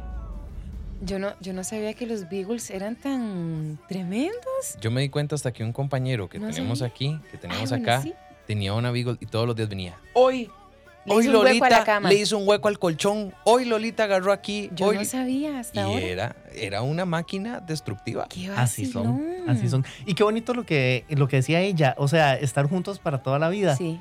Yo 1.02 1.20
no, 1.20 1.30
yo 1.42 1.54
no 1.54 1.64
sabía 1.64 1.94
que 1.94 2.06
los 2.08 2.28
Beagles 2.30 2.70
eran 2.72 2.96
tan 2.96 3.80
tremendos. 3.88 4.78
Yo 4.82 4.90
me 4.92 5.02
di 5.02 5.10
cuenta 5.10 5.36
hasta 5.36 5.52
que 5.52 5.64
un 5.64 5.72
compañero 5.72 6.28
que 6.28 6.40
No 6.40 6.50
tenemos 6.50 6.80
sabía. 6.80 6.94
aquí, 6.94 7.20
que 7.32 7.38
tenemos 7.38 7.72
Ah, 7.72 7.78
bueno, 7.78 7.92
acá, 7.92 8.02
sí. 8.02 8.14
tenía 8.48 8.74
una 8.74 8.90
Beagle 8.92 9.18
y 9.20 9.26
todos 9.28 9.46
los 9.46 9.56
días 9.56 9.70
venía. 9.70 9.96
Hoy, 10.14 10.50
Le 11.08 11.14
hoy 11.14 11.26
hizo 11.26 11.40
un 11.40 11.46
hueco 11.46 11.66
a 11.66 11.70
la 11.70 11.78
Lolita 11.78 11.84
cama. 11.86 12.10
le 12.10 12.16
hizo 12.16 12.38
un 12.38 12.48
hueco 12.48 12.68
al 12.68 12.80
colchón. 12.80 13.34
Hoy 13.46 13.66
Lolita 13.66 14.04
agarró 14.04 14.32
aquí. 14.34 14.70
Yo 14.76 14.88
hoy... 14.88 14.98
no 14.98 15.06
sabía 15.06 15.60
hasta 15.60 15.80
y 15.80 15.84
ahora. 15.84 16.06
era, 16.06 16.36
era 16.54 16.82
una 16.82 17.06
máquina 17.06 17.62
destructiva. 17.62 18.28
Qué 18.28 18.50
Así 18.50 18.86
son, 18.86 19.22
así 19.48 19.70
son. 19.70 19.86
Y 20.06 20.16
qué 20.16 20.24
bonito 20.24 20.54
lo 20.54 20.66
que, 20.66 21.06
lo 21.10 21.28
que 21.28 21.38
decía 21.38 21.62
ella, 21.62 21.96
o 21.98 22.08
sea, 22.08 22.36
estar 22.36 22.68
juntos 22.68 23.00
para 23.00 23.24
toda 23.24 23.40
la 23.40 23.50
vida. 23.50 23.76
Sí. 23.76 24.00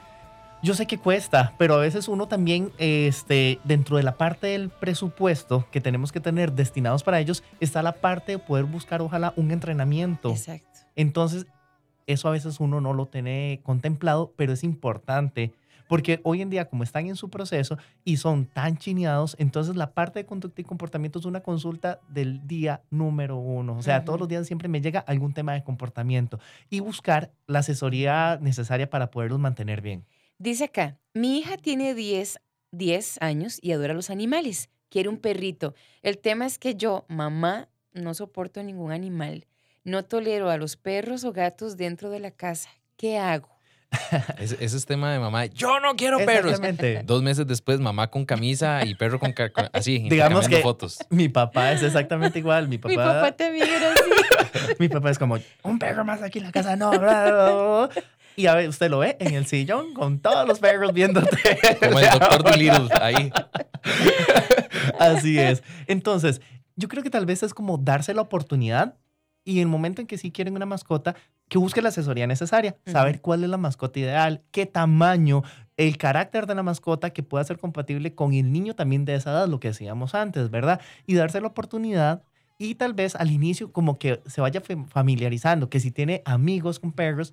Yo 0.62 0.74
sé 0.74 0.86
que 0.86 0.98
cuesta, 0.98 1.54
pero 1.58 1.74
a 1.74 1.78
veces 1.78 2.08
uno 2.08 2.26
también, 2.26 2.72
este, 2.78 3.60
dentro 3.62 3.98
de 3.98 4.02
la 4.02 4.16
parte 4.16 4.48
del 4.48 4.70
presupuesto 4.70 5.66
que 5.70 5.80
tenemos 5.80 6.10
que 6.10 6.18
tener 6.18 6.52
destinados 6.52 7.04
para 7.04 7.20
ellos, 7.20 7.44
está 7.60 7.82
la 7.82 7.92
parte 7.92 8.32
de 8.32 8.38
poder 8.38 8.64
buscar, 8.64 9.00
ojalá, 9.00 9.32
un 9.36 9.52
entrenamiento. 9.52 10.30
Exacto. 10.30 10.80
Entonces, 10.96 11.46
eso 12.06 12.28
a 12.28 12.32
veces 12.32 12.58
uno 12.58 12.80
no 12.80 12.94
lo 12.94 13.06
tiene 13.06 13.60
contemplado, 13.62 14.32
pero 14.36 14.52
es 14.52 14.64
importante. 14.64 15.52
Porque 15.88 16.20
hoy 16.24 16.42
en 16.42 16.50
día, 16.50 16.68
como 16.68 16.82
están 16.82 17.06
en 17.06 17.16
su 17.16 17.30
proceso 17.30 17.78
y 18.04 18.16
son 18.16 18.46
tan 18.46 18.76
chineados, 18.76 19.36
entonces 19.38 19.76
la 19.76 19.92
parte 19.92 20.20
de 20.20 20.26
conducta 20.26 20.60
y 20.60 20.64
comportamiento 20.64 21.18
es 21.18 21.24
una 21.24 21.40
consulta 21.40 22.00
del 22.08 22.46
día 22.46 22.82
número 22.90 23.36
uno. 23.36 23.76
O 23.76 23.82
sea, 23.82 24.04
todos 24.04 24.18
los 24.18 24.28
días 24.28 24.46
siempre 24.46 24.68
me 24.68 24.80
llega 24.80 25.00
algún 25.00 25.32
tema 25.32 25.54
de 25.54 25.62
comportamiento 25.62 26.38
y 26.70 26.80
buscar 26.80 27.30
la 27.46 27.60
asesoría 27.60 28.38
necesaria 28.40 28.90
para 28.90 29.10
poderlos 29.10 29.38
mantener 29.38 29.80
bien. 29.80 30.04
Dice 30.38 30.64
acá, 30.64 30.98
mi 31.14 31.38
hija 31.38 31.56
tiene 31.56 31.94
10, 31.94 32.40
10 32.72 33.22
años 33.22 33.58
y 33.62 33.72
adora 33.72 33.94
los 33.94 34.10
animales. 34.10 34.68
Quiere 34.88 35.08
un 35.08 35.18
perrito. 35.18 35.74
El 36.02 36.18
tema 36.18 36.46
es 36.46 36.58
que 36.58 36.74
yo, 36.74 37.06
mamá, 37.08 37.68
no 37.92 38.14
soporto 38.14 38.62
ningún 38.62 38.92
animal. 38.92 39.46
No 39.84 40.04
tolero 40.04 40.50
a 40.50 40.56
los 40.56 40.76
perros 40.76 41.24
o 41.24 41.32
gatos 41.32 41.76
dentro 41.76 42.10
de 42.10 42.20
la 42.20 42.30
casa. 42.30 42.68
¿Qué 42.96 43.18
hago? 43.18 43.55
Ese, 44.38 44.56
ese 44.60 44.76
es 44.76 44.84
tema 44.84 45.12
de 45.12 45.18
mamá. 45.18 45.46
Yo 45.46 45.80
no 45.80 45.94
quiero 45.96 46.18
perros. 46.18 46.52
Exactamente. 46.52 47.02
Dos 47.06 47.22
meses 47.22 47.46
después, 47.46 47.80
mamá 47.80 48.10
con 48.10 48.24
camisa 48.24 48.84
y 48.84 48.94
perro 48.94 49.18
con, 49.18 49.32
ca- 49.32 49.50
con- 49.50 49.68
así, 49.72 49.98
Digamos 50.10 50.48
que- 50.48 50.60
fotos. 50.60 50.98
Mi 51.10 51.28
papá 51.28 51.72
es 51.72 51.82
exactamente 51.82 52.38
igual. 52.40 52.68
Mi 52.68 52.78
papá, 52.78 52.90
Mi 52.90 52.96
papá 52.96 53.32
también 53.32 53.68
era 53.68 53.92
así. 53.92 54.74
mi 54.78 54.88
papá 54.88 55.10
es 55.10 55.18
como, 55.18 55.38
un 55.62 55.78
perro 55.78 56.04
más 56.04 56.22
aquí 56.22 56.38
en 56.38 56.44
la 56.44 56.52
casa, 56.52 56.76
no. 56.76 56.90
bla, 56.90 56.98
bla, 56.98 57.24
bla, 57.30 57.52
bla". 57.88 57.90
Y 58.38 58.46
a 58.48 58.54
ver, 58.54 58.68
usted 58.68 58.90
lo 58.90 58.98
ve 58.98 59.16
en 59.18 59.34
el 59.34 59.46
sillón 59.46 59.94
con 59.94 60.18
todos 60.18 60.46
los 60.46 60.58
perros 60.58 60.92
viéndote. 60.92 61.38
Como 61.80 61.98
el 61.98 62.10
doctor 62.10 62.42
Dolittle 62.44 62.88
ahí. 63.00 63.32
Así 64.98 65.38
es. 65.38 65.62
Entonces, 65.86 66.40
yo 66.76 66.88
creo 66.88 67.02
que 67.02 67.10
tal 67.10 67.24
vez 67.24 67.42
es 67.42 67.54
como 67.54 67.78
darse 67.78 68.12
la 68.14 68.20
oportunidad 68.22 68.96
y 69.44 69.56
en 69.56 69.60
el 69.62 69.66
momento 69.68 70.00
en 70.02 70.06
que 70.06 70.18
sí 70.18 70.30
quieren 70.32 70.54
una 70.54 70.66
mascota, 70.66 71.14
que 71.48 71.58
busque 71.58 71.80
la 71.82 71.90
asesoría 71.90 72.26
necesaria, 72.26 72.76
saber 72.86 73.20
cuál 73.20 73.44
es 73.44 73.50
la 73.50 73.56
mascota 73.56 74.00
ideal, 74.00 74.42
qué 74.50 74.66
tamaño, 74.66 75.42
el 75.76 75.96
carácter 75.96 76.46
de 76.46 76.54
la 76.56 76.62
mascota 76.64 77.10
que 77.10 77.22
pueda 77.22 77.44
ser 77.44 77.58
compatible 77.58 78.14
con 78.14 78.32
el 78.34 78.50
niño 78.52 78.74
también 78.74 79.04
de 79.04 79.14
esa 79.14 79.30
edad, 79.30 79.46
lo 79.48 79.60
que 79.60 79.68
decíamos 79.68 80.14
antes, 80.14 80.50
¿verdad? 80.50 80.80
Y 81.06 81.14
darse 81.14 81.40
la 81.40 81.46
oportunidad 81.48 82.22
y 82.58 82.74
tal 82.76 82.94
vez 82.94 83.14
al 83.14 83.30
inicio 83.30 83.70
como 83.70 83.98
que 83.98 84.20
se 84.26 84.40
vaya 84.40 84.60
fam- 84.62 84.88
familiarizando, 84.88 85.68
que 85.70 85.78
si 85.78 85.90
tiene 85.92 86.22
amigos 86.24 86.80
con 86.80 86.90
perros, 86.92 87.32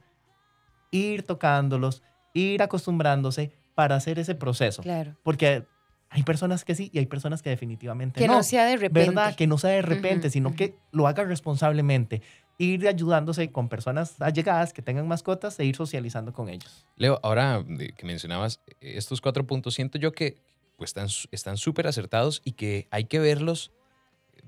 ir 0.92 1.24
tocándolos, 1.24 2.04
ir 2.34 2.62
acostumbrándose 2.62 3.52
para 3.74 3.96
hacer 3.96 4.20
ese 4.20 4.36
proceso. 4.36 4.82
Claro. 4.84 5.16
Porque 5.24 5.66
hay 6.10 6.22
personas 6.24 6.64
que 6.64 6.76
sí 6.76 6.92
y 6.94 7.00
hay 7.00 7.08
personas 7.08 7.42
que 7.42 7.50
definitivamente 7.50 8.20
Que 8.20 8.28
no. 8.28 8.36
no, 8.36 8.44
sea 8.44 8.66
de 8.66 8.78
repente. 8.78 9.10
¿Verdad? 9.10 9.36
Que 9.36 9.48
no 9.48 9.58
sea 9.58 9.72
de 9.72 9.82
repente, 9.82 10.30
sino 10.30 10.54
que 10.54 10.76
lo 10.92 11.08
haga 11.08 11.24
responsablemente. 11.24 12.22
Ir 12.58 12.88
ayudándose 12.88 13.52
con 13.52 13.68
personas 13.68 14.22
allegadas 14.22 14.74
que 14.74 14.82
tengan 14.82 15.08
mascotas 15.08 15.60
e 15.60 15.66
ir 15.66 15.76
socializando 15.76 16.34
con 16.34 16.50
ellos. 16.50 16.86
Leo, 16.96 17.20
ahora 17.24 17.64
que 17.98 18.06
mencionabas 18.06 18.60
estos 18.80 19.22
cuatro 19.22 19.46
puntos, 19.48 19.74
siento 19.74 19.98
yo 19.98 20.12
que 20.12 20.38
pues, 20.78 20.94
están 21.32 21.58
súper 21.58 21.88
acertados 21.88 22.42
y 22.46 22.52
que 22.54 22.88
hay 22.92 23.06
que 23.06 23.20
verlos 23.20 23.72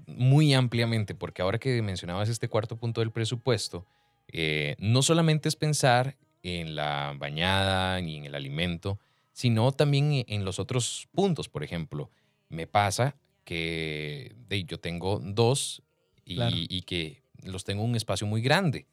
muy 0.07 0.53
ampliamente, 0.53 1.15
porque 1.15 1.41
ahora 1.41 1.57
que 1.57 1.81
mencionabas 1.81 2.29
este 2.29 2.47
cuarto 2.47 2.77
punto 2.77 3.01
del 3.01 3.11
presupuesto, 3.11 3.85
eh, 4.27 4.75
no 4.79 5.01
solamente 5.01 5.49
es 5.49 5.55
pensar 5.55 6.15
en 6.43 6.75
la 6.75 7.15
bañada 7.17 7.99
ni 8.01 8.17
en 8.17 8.25
el 8.25 8.35
alimento, 8.35 8.99
sino 9.33 9.71
también 9.71 10.11
e- 10.11 10.25
en 10.27 10.45
los 10.45 10.59
otros 10.59 11.07
puntos. 11.13 11.49
Por 11.49 11.63
ejemplo, 11.63 12.11
me 12.49 12.67
pasa 12.67 13.15
que 13.43 14.35
yo 14.67 14.79
tengo 14.79 15.19
dos 15.19 15.81
y, 16.23 16.35
Claro. 16.35 16.55
y 16.55 16.81
que 16.81 17.23
los 17.45 17.63
tengo 17.63 17.83
en 17.83 17.89
un 17.91 17.95
espacio 17.95 18.27
muy 18.27 18.41
grande. 18.41 18.85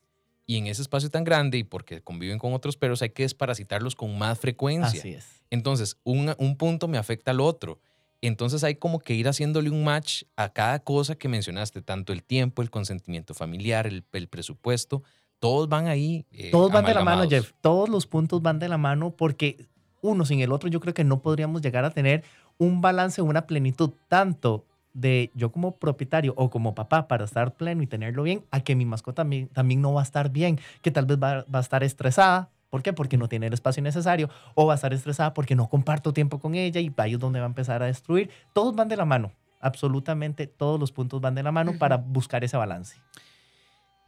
Y 0.46 0.56
en 0.56 0.66
ese 0.66 0.82
espacio 0.82 1.08
tan 1.10 1.24
grande 1.24 1.58
y 1.58 1.64
porque 1.64 2.00
conviven 2.02 2.38
con 2.38 2.52
otros 2.52 2.76
perros 2.76 3.00
hay 3.02 3.10
que 3.10 3.22
desparasitarlos 3.22 3.94
con 3.94 4.18
más 4.18 4.38
frecuencia. 4.38 4.98
Así 5.00 5.10
es. 5.10 5.42
Entonces, 5.50 5.96
un, 6.04 6.34
un 6.38 6.56
punto 6.56 6.88
me 6.88 6.98
afecta 6.98 7.30
al 7.30 7.40
otro. 7.40 7.78
Entonces 8.20 8.62
hay 8.64 8.76
como 8.76 9.00
que 9.00 9.14
ir 9.14 9.26
haciéndole 9.28 9.68
un 9.70 9.82
match 9.84 10.24
a 10.36 10.48
cada 10.52 10.78
cosa 10.78 11.16
que 11.16 11.28
mencionaste, 11.28 11.82
tanto 11.82 12.12
el 12.12 12.22
tiempo, 12.22 12.62
el 12.62 12.70
consentimiento 12.70 13.34
familiar, 13.34 13.86
el, 13.86 14.04
el 14.12 14.28
presupuesto, 14.28 15.02
todos 15.40 15.68
van 15.68 15.88
ahí. 15.88 16.24
eh, 16.30 16.50
Todos 16.52 16.70
van 16.70 16.84
de 16.84 16.94
la 16.94 17.02
mano. 17.04 17.28
Jeff. 17.28 17.50
Todos 17.60 17.88
los 17.88 18.06
puntos 18.06 18.40
van 18.40 18.60
de 18.60 18.68
la 18.68 18.78
mano 18.78 19.10
porque 19.16 19.66
uno 20.00 20.24
sin 20.24 20.40
el 20.40 20.52
otro 20.52 20.68
yo 20.68 20.78
creo 20.80 20.94
que 20.94 21.02
no 21.04 21.20
podríamos 21.20 21.62
llegar 21.62 21.84
a 21.84 21.90
tener 21.90 22.22
un 22.58 22.80
balance, 22.80 23.22
una 23.22 23.46
plenitud, 23.46 23.90
tanto 24.08 24.64
de 24.94 25.30
yo 25.34 25.50
como 25.52 25.76
propietario 25.76 26.34
o 26.36 26.50
como 26.50 26.74
papá 26.74 27.08
para 27.08 27.24
estar 27.24 27.54
pleno 27.54 27.82
y 27.82 27.86
tenerlo 27.86 28.22
bien, 28.22 28.44
a 28.50 28.60
que 28.60 28.74
mi 28.76 28.84
mascota 28.84 29.22
también, 29.22 29.48
también 29.48 29.80
no 29.80 29.92
va 29.94 30.00
a 30.00 30.04
estar 30.04 30.30
bien, 30.30 30.58
que 30.82 30.90
tal 30.90 31.06
vez 31.06 31.18
va, 31.18 31.44
va 31.52 31.58
a 31.58 31.62
estar 31.62 31.82
estresada. 31.84 32.50
¿Por 32.70 32.82
qué? 32.82 32.92
Porque 32.94 33.18
no 33.18 33.28
tiene 33.28 33.46
el 33.48 33.52
espacio 33.52 33.82
necesario 33.82 34.30
o 34.54 34.66
va 34.66 34.72
a 34.72 34.76
estar 34.76 34.92
estresada 34.94 35.34
porque 35.34 35.54
no 35.54 35.68
comparto 35.68 36.12
tiempo 36.14 36.38
con 36.40 36.54
ella 36.54 36.80
y 36.80 36.90
ahí 36.96 37.12
es 37.14 37.18
donde 37.18 37.38
va 37.38 37.44
a 37.46 37.48
empezar 37.48 37.82
a 37.82 37.86
destruir. 37.86 38.30
Todos 38.54 38.74
van 38.74 38.88
de 38.88 38.96
la 38.96 39.04
mano, 39.04 39.32
absolutamente 39.60 40.46
todos 40.46 40.80
los 40.80 40.90
puntos 40.92 41.20
van 41.20 41.34
de 41.34 41.42
la 41.42 41.52
mano 41.52 41.72
para 41.78 41.96
buscar 41.98 42.44
ese 42.44 42.56
balance. 42.56 42.96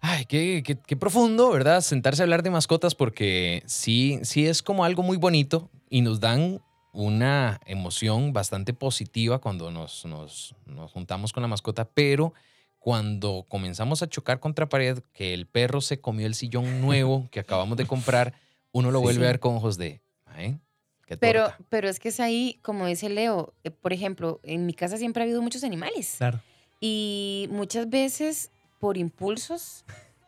Ay, 0.01 0.27
qué, 0.27 0.63
qué- 0.65 0.79
qué 0.79 0.97
profundo, 0.97 1.51
¿verdad? 1.51 1.81
Sentarse 1.81 2.23
a 2.23 2.25
hablar 2.25 2.43
de 2.43 2.51
mascotas 2.51 2.95
porque 2.95 3.63
sí, 3.67 4.19
sí 4.23 4.47
es 4.47 4.63
como 4.63 4.85
algo 4.85 5.03
muy 5.03 5.17
bonito 5.17 5.71
y 5.89 6.03
nos 6.03 6.21
dan 6.21 6.61
una 6.95 7.61
emoción 7.67 8.33
bastante 8.33 8.73
positiva 8.73 9.41
cuando 9.41 9.71
nos, 9.71 10.05
nos, 10.07 10.55
nos 10.65 10.93
juntamos 10.93 11.33
con 11.33 11.43
la 11.43 11.49
mascota, 11.49 11.85
pero 11.85 12.33
cuando 12.79 13.45
comenzamos 13.49 14.03
a 14.03 14.09
chocar 14.09 14.41
contra 14.41 14.69
pared, 14.69 15.01
que 15.13 15.35
el 15.35 15.47
perro 15.47 15.81
se 15.81 16.01
comió 16.01 16.27
el 16.27 16.35
sillón 16.35 16.81
nuevo 16.81 17.29
que 17.31 17.41
acabamos 17.41 17.77
de 17.77 17.87
comprar, 17.87 18.35
uno 18.73 18.91
lo 18.91 19.01
Sí. 19.01 19.05
vuelve 19.05 19.25
a 19.25 19.31
ver 19.31 19.41
con 19.41 19.57
ojos 19.57 19.77
de, 19.77 20.01
"Ay, 20.27 20.59
qué 21.07 21.17
Pero, 21.17 21.47
torta". 21.49 21.59
pero 21.69 21.89
es 21.89 21.99
que 21.99 22.09
es 22.11 22.21
ahí, 22.21 22.59
como 22.63 22.87
dice 22.87 23.09
Leo, 23.09 23.55
eh, 23.65 23.71
por 23.71 23.93
ejemplo, 23.93 24.41
en 24.45 24.65
mi 24.67 24.75
casa 24.75 24.97
siempre 24.97 25.23
ha 25.23 25.25
habido 25.25 25.43
muchos 25.43 25.65
animales. 25.65 26.15
Claro. 26.19 26.41
Y 26.81 27.49
muchas 27.51 27.89
veces 27.89 28.51
por 28.79 28.97
impulsos, 28.99 29.85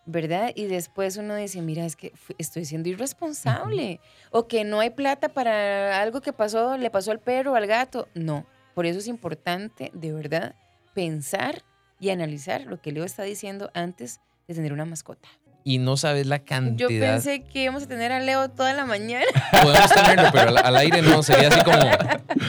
¿verdad? 0.06 0.52
Y 0.54 0.66
después 0.66 1.16
uno 1.16 1.34
dice, 1.34 1.60
mira, 1.60 1.84
es 1.84 1.96
que 1.96 2.12
estoy 2.38 2.64
siendo 2.64 2.88
irresponsable. 2.88 4.00
O 4.30 4.46
que 4.46 4.64
no 4.64 4.80
hay 4.80 4.90
plata 4.90 5.28
para 5.28 6.00
algo 6.00 6.20
que 6.20 6.32
pasó, 6.32 6.76
le 6.78 6.90
pasó 6.90 7.10
al 7.10 7.20
perro 7.20 7.52
o 7.52 7.56
al 7.56 7.66
gato. 7.66 8.08
No, 8.14 8.46
por 8.74 8.86
eso 8.86 9.00
es 9.00 9.08
importante, 9.08 9.90
de 9.92 10.12
verdad, 10.12 10.54
pensar 10.94 11.62
y 11.98 12.10
analizar 12.10 12.62
lo 12.62 12.80
que 12.80 12.92
Leo 12.92 13.04
está 13.04 13.24
diciendo 13.24 13.70
antes 13.74 14.20
de 14.46 14.54
tener 14.54 14.72
una 14.72 14.84
mascota. 14.84 15.28
Y 15.68 15.78
no 15.78 15.96
sabes 15.96 16.28
la 16.28 16.36
Yo 16.38 16.44
cantidad. 16.44 17.14
pensé 17.14 17.42
que 17.42 17.64
íbamos 17.64 17.82
a 17.82 17.88
tener 17.88 18.12
a 18.12 18.20
Leo 18.20 18.48
toda 18.50 18.72
la 18.72 18.84
mañana. 18.86 19.24
Podemos 19.62 19.90
tenerlo, 19.90 20.28
pero 20.32 20.48
al, 20.50 20.58
al 20.58 20.76
aire 20.76 21.02
no. 21.02 21.24
Sería 21.24 21.48
así 21.48 21.60
como 21.64 21.76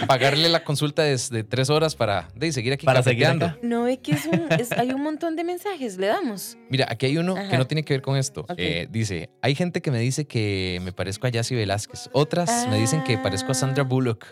pagarle 0.06 0.50
la 0.50 0.64
consulta 0.64 1.02
de, 1.02 1.18
de 1.32 1.44
tres 1.44 1.72
horas 1.72 1.96
para 1.96 2.28
de, 2.36 2.52
seguir 2.52 2.74
aquí 2.74 2.86
Para 2.86 3.02
seguir 3.02 3.26
acá. 3.26 3.58
No 3.64 3.84
ve 3.84 3.98
que 3.98 4.12
es 4.12 4.26
un, 4.28 4.46
es- 4.52 4.72
hay 4.72 4.92
un 4.92 5.02
montón 5.02 5.36
de 5.36 5.44
mensajes, 5.44 5.98
le 5.98 6.06
damos. 6.08 6.58
Mira, 6.70 6.86
aquí 6.90 7.08
hay 7.08 7.18
uno 7.18 7.34
que 7.50 7.58
no 7.58 7.66
tiene 7.66 7.84
que 7.84 7.96
ver 7.96 8.02
con 8.04 8.18
esto. 8.18 8.46
Eh, 8.56 8.88
dice, 8.92 9.32
hay 9.42 9.56
gente 9.56 9.82
que 9.82 9.90
me 9.90 10.00
dice 10.00 10.26
que 10.26 10.80
me 10.84 10.92
parezco 10.94 11.26
a 11.26 11.32
Yassi 11.32 11.56
Velázquez. 11.56 12.10
Otras 12.14 12.68
me 12.70 12.78
dicen 12.78 13.04
que 13.04 13.18
parezco 13.18 13.52
a 13.52 13.56
Sandra 13.56 13.84
Ah. 13.84 13.88
Bullock. 13.88 14.26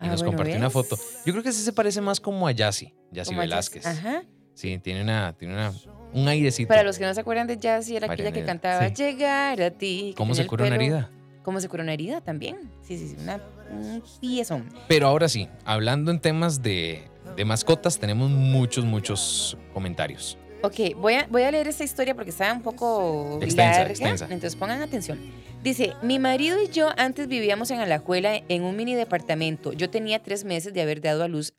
Y 0.00 0.06
Ah, 0.06 0.08
nos 0.08 0.22
bueno, 0.22 0.32
compartió 0.36 0.56
una 0.56 0.70
foto. 0.70 0.98
Yo 1.24 1.32
creo 1.32 1.44
que 1.44 1.52
sí 1.52 1.62
se 1.62 1.72
parece 1.72 2.00
más 2.00 2.18
como 2.20 2.48
a 2.48 2.50
Yassi, 2.52 2.92
Yassi 3.12 3.32
Velázquez. 3.34 3.86
Ajá. 3.86 4.22
Sí, 4.54 4.78
tiene 4.78 5.02
una, 5.02 5.34
tiene 5.38 5.54
una, 5.54 5.72
un 6.14 6.26
airecito. 6.28 6.68
Para 6.68 6.82
los 6.82 6.98
que 6.98 7.04
no 7.04 7.12
se 7.12 7.20
acuerdan 7.20 7.46
de 7.46 7.58
Jassy, 7.60 7.96
era 7.96 8.10
aquella 8.12 8.32
que 8.32 8.44
cantaba 8.44 8.88
sí. 8.88 8.94
Llegar 8.94 9.60
a 9.60 9.70
ti. 9.70 10.14
¿Cómo 10.16 10.34
se 10.34 10.46
cura 10.46 10.66
una 10.66 10.76
herida? 10.76 11.10
¿Cómo 11.42 11.60
se 11.60 11.68
cura 11.68 11.82
una 11.82 11.92
herida 11.92 12.20
también? 12.22 12.56
Sí, 12.82 12.96
sí, 12.96 13.08
sí, 13.08 13.16
una, 13.22 13.38
un 13.70 14.02
piezón. 14.20 14.68
Pero 14.88 15.08
ahora 15.08 15.28
sí, 15.28 15.48
hablando 15.66 16.10
en 16.10 16.18
temas 16.20 16.62
de, 16.62 17.02
de 17.36 17.44
mascotas, 17.44 17.98
tenemos 17.98 18.30
muchos, 18.30 18.84
muchos 18.86 19.58
comentarios. 19.74 20.38
Ok, 20.62 20.96
voy 20.96 21.12
a, 21.14 21.26
voy 21.28 21.42
a 21.42 21.50
leer 21.50 21.68
esta 21.68 21.84
historia 21.84 22.14
porque 22.14 22.30
está 22.30 22.50
un 22.54 22.62
poco 22.62 23.38
Extensa, 23.42 23.78
larga. 23.80 23.90
extensa. 23.90 24.24
Entonces 24.24 24.56
pongan 24.56 24.80
atención. 24.80 25.18
Dice, 25.62 25.92
mi 26.00 26.18
marido 26.18 26.62
y 26.62 26.68
yo 26.68 26.88
antes 26.96 27.28
vivíamos 27.28 27.70
en 27.70 27.80
Alajuela 27.80 28.40
en 28.48 28.62
un 28.62 28.74
mini 28.74 28.94
departamento. 28.94 29.74
Yo 29.74 29.90
tenía 29.90 30.22
tres 30.22 30.44
meses 30.44 30.72
de 30.72 30.80
haber 30.80 31.02
dado 31.02 31.22
a 31.24 31.28
luz. 31.28 31.52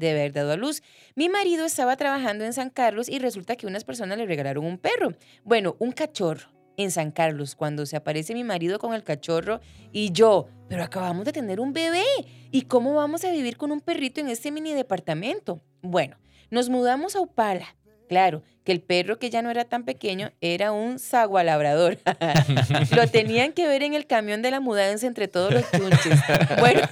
De 0.00 0.10
haber 0.12 0.32
dado 0.32 0.52
a 0.52 0.56
luz. 0.56 0.82
Mi 1.14 1.28
marido 1.28 1.66
estaba 1.66 1.94
trabajando 1.96 2.44
en 2.44 2.54
San 2.54 2.70
Carlos 2.70 3.10
y 3.10 3.18
resulta 3.18 3.54
que 3.56 3.66
unas 3.66 3.84
personas 3.84 4.16
le 4.16 4.24
regalaron 4.24 4.64
un 4.64 4.78
perro. 4.78 5.12
Bueno, 5.44 5.76
un 5.78 5.92
cachorro 5.92 6.48
en 6.78 6.90
San 6.90 7.10
Carlos. 7.10 7.54
Cuando 7.54 7.84
se 7.84 7.96
aparece 7.96 8.32
mi 8.32 8.42
marido 8.42 8.78
con 8.78 8.94
el 8.94 9.04
cachorro 9.04 9.60
y 9.92 10.10
yo, 10.12 10.48
pero 10.68 10.82
acabamos 10.82 11.26
de 11.26 11.32
tener 11.32 11.60
un 11.60 11.74
bebé. 11.74 12.04
¿Y 12.50 12.62
cómo 12.62 12.94
vamos 12.94 13.24
a 13.26 13.30
vivir 13.30 13.58
con 13.58 13.72
un 13.72 13.82
perrito 13.82 14.22
en 14.22 14.28
este 14.28 14.50
mini 14.50 14.72
departamento? 14.72 15.60
Bueno, 15.82 16.16
nos 16.50 16.70
mudamos 16.70 17.14
a 17.14 17.20
Upala. 17.20 17.76
Claro, 18.08 18.42
que 18.70 18.74
el 18.74 18.82
perro 18.82 19.18
que 19.18 19.30
ya 19.30 19.42
no 19.42 19.50
era 19.50 19.64
tan 19.64 19.84
pequeño 19.84 20.30
era 20.40 20.70
un 20.70 21.00
sagua 21.00 21.42
labrador. 21.42 21.98
Lo 22.94 23.08
tenían 23.08 23.52
que 23.52 23.66
ver 23.66 23.82
en 23.82 23.94
el 23.94 24.06
camión 24.06 24.42
de 24.42 24.52
la 24.52 24.60
mudanza 24.60 25.08
entre 25.08 25.26
todos 25.26 25.52
los 25.52 25.68
chunches. 25.72 26.20
Bueno, 26.60 26.82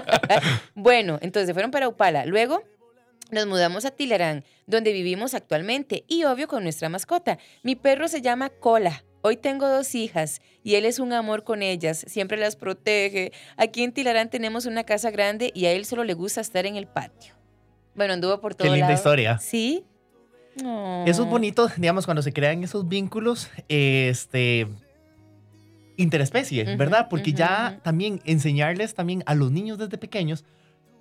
bueno, 0.74 1.18
entonces 1.22 1.46
se 1.46 1.52
fueron 1.52 1.70
para 1.70 1.86
Upala. 1.86 2.26
Luego 2.26 2.64
nos 3.30 3.46
mudamos 3.46 3.84
a 3.84 3.92
Tilarán, 3.92 4.42
donde 4.66 4.92
vivimos 4.92 5.34
actualmente, 5.34 6.04
y 6.08 6.24
obvio 6.24 6.48
con 6.48 6.64
nuestra 6.64 6.88
mascota. 6.88 7.38
Mi 7.62 7.76
perro 7.76 8.08
se 8.08 8.20
llama 8.20 8.48
Cola. 8.48 9.04
Hoy 9.20 9.36
tengo 9.36 9.68
dos 9.68 9.94
hijas 9.94 10.42
y 10.64 10.74
él 10.74 10.86
es 10.86 10.98
un 10.98 11.12
amor 11.12 11.44
con 11.44 11.62
ellas, 11.62 12.04
siempre 12.08 12.36
las 12.36 12.56
protege. 12.56 13.30
Aquí 13.56 13.84
en 13.84 13.92
Tilarán 13.92 14.28
tenemos 14.28 14.66
una 14.66 14.82
casa 14.82 15.12
grande 15.12 15.52
y 15.54 15.66
a 15.66 15.72
él 15.72 15.84
solo 15.84 16.02
le 16.02 16.14
gusta 16.14 16.40
estar 16.40 16.66
en 16.66 16.74
el 16.74 16.88
patio. 16.88 17.34
Bueno, 17.94 18.14
anduvo 18.14 18.40
por 18.40 18.56
todo 18.56 18.66
Qué 18.66 18.72
linda 18.72 18.88
lado. 18.88 18.98
historia. 18.98 19.38
Sí. 19.38 19.84
Eso 20.56 21.04
es 21.06 21.18
Oh. 21.20 21.26
bonito, 21.26 21.68
digamos, 21.76 22.04
cuando 22.04 22.22
se 22.22 22.32
crean 22.32 22.62
esos 22.62 22.88
vínculos, 22.88 23.50
este, 23.68 24.66
interespecie, 25.96 26.76
¿verdad? 26.76 27.08
Porque 27.08 27.32
ya 27.32 27.80
también 27.82 28.20
enseñarles 28.24 28.94
también 28.94 29.22
a 29.26 29.34
los 29.34 29.50
niños 29.50 29.78
desde 29.78 29.98
pequeños 29.98 30.44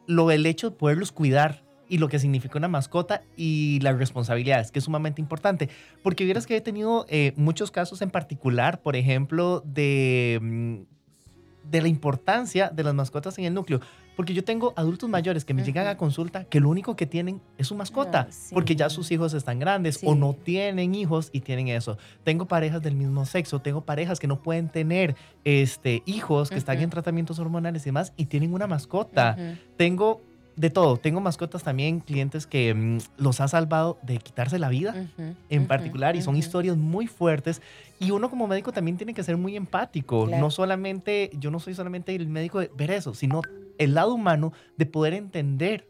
lo 0.08 0.32
el 0.32 0.46
hecho 0.46 0.72
de 0.72 0.76
poderlos 0.76 1.12
cuidar 1.12 1.64
y 1.88 1.98
lo 1.98 2.08
que 2.08 2.20
significa 2.20 2.58
una 2.58 2.68
mascota 2.68 3.22
y 3.36 3.80
las 3.82 3.98
responsabilidades, 3.98 4.72
que 4.72 4.80
es 4.80 4.86
sumamente 4.86 5.22
importante. 5.22 5.70
Porque 6.04 6.24
vieras 6.24 6.48
que 6.48 6.56
he 6.56 6.62
tenido 6.62 7.06
eh, 7.10 7.34
muchos 7.36 7.72
casos 7.72 8.02
en 8.02 8.10
particular, 8.10 8.82
por 8.82 8.96
ejemplo, 8.96 9.62
de, 9.66 10.40
mm, 10.42 11.70
de 11.70 11.82
la 11.82 11.88
importancia 11.88 12.70
de 12.70 12.84
las 12.84 12.94
mascotas 12.94 13.38
en 13.40 13.46
el 13.46 13.54
núcleo. 13.54 13.82
Porque 14.16 14.34
yo 14.34 14.44
tengo 14.44 14.74
adultos 14.76 15.10
mayores 15.10 15.46
que 15.46 15.54
me 15.54 15.64
llegan 15.64 15.88
a 15.88 15.98
consulta 15.98 16.44
que 16.44 16.60
lo 16.60 16.70
único 16.70 16.96
que 16.96 17.06
tienen 17.06 17.42
es 17.58 17.68
su 17.68 17.76
mascota, 17.76 18.28
Ah, 18.30 18.32
sí. 18.32 18.54
porque 18.54 18.76
ya 18.76 18.90
sus 18.90 19.10
hijos 19.12 19.34
están 19.34 19.58
grandes 19.60 20.00
o 20.04 20.16
no 20.16 20.34
tienen 20.34 20.94
hijos 20.96 21.30
y 21.32 21.42
tienen 21.42 21.70
eso. 21.70 21.98
Tengo 22.24 22.46
parejas 22.46 22.82
del 22.82 22.96
mismo 22.96 23.26
sexo, 23.26 23.60
tengo 23.62 23.82
parejas 23.82 24.20
que 24.20 24.28
no 24.28 24.42
pueden 24.44 24.68
tener 24.70 25.16
este, 25.46 26.04
hijos, 26.06 26.50
que 26.50 26.58
están 26.58 26.80
en 26.82 26.90
tratamientos 26.90 27.40
hormonales 27.40 27.84
y 27.84 27.86
demás 27.86 28.14
y 28.18 28.26
tienen 28.26 28.54
una 28.54 28.68
mascota. 28.68 29.38
Tengo 29.78 30.22
de 30.62 30.70
todo, 30.70 30.98
tengo 30.98 31.20
mascotas 31.22 31.64
también, 31.64 32.02
clientes 32.02 32.46
que 32.46 32.72
mm, 32.74 32.98
los 33.18 33.42
ha 33.42 33.48
salvado 33.48 33.98
de 34.04 34.20
quitarse 34.20 34.60
la 34.60 34.70
vida 34.70 35.08
en 35.50 35.66
particular 35.66 36.16
y 36.16 36.22
son 36.22 36.36
historias 36.38 36.78
muy 36.78 37.08
fuertes 37.08 37.64
y 38.00 38.12
uno 38.12 38.30
como 38.30 38.48
médico 38.48 38.72
también 38.72 38.96
tiene 38.96 39.16
que 39.16 39.24
ser 39.24 39.38
muy 39.38 39.56
empático, 39.58 40.28
Claro. 40.28 40.40
no 40.40 40.52
solamente, 40.52 41.32
yo 41.34 41.50
no 41.50 41.60
soy 41.60 41.74
solamente 41.74 42.14
el 42.16 42.28
médico 42.28 42.60
de 42.60 42.70
ver 42.78 42.92
eso, 42.92 43.16
sino 43.16 43.42
el 43.80 43.96
lado 43.96 44.14
humano 44.14 44.54
de 44.78 44.86
poder 44.86 45.16
entender 45.16 45.88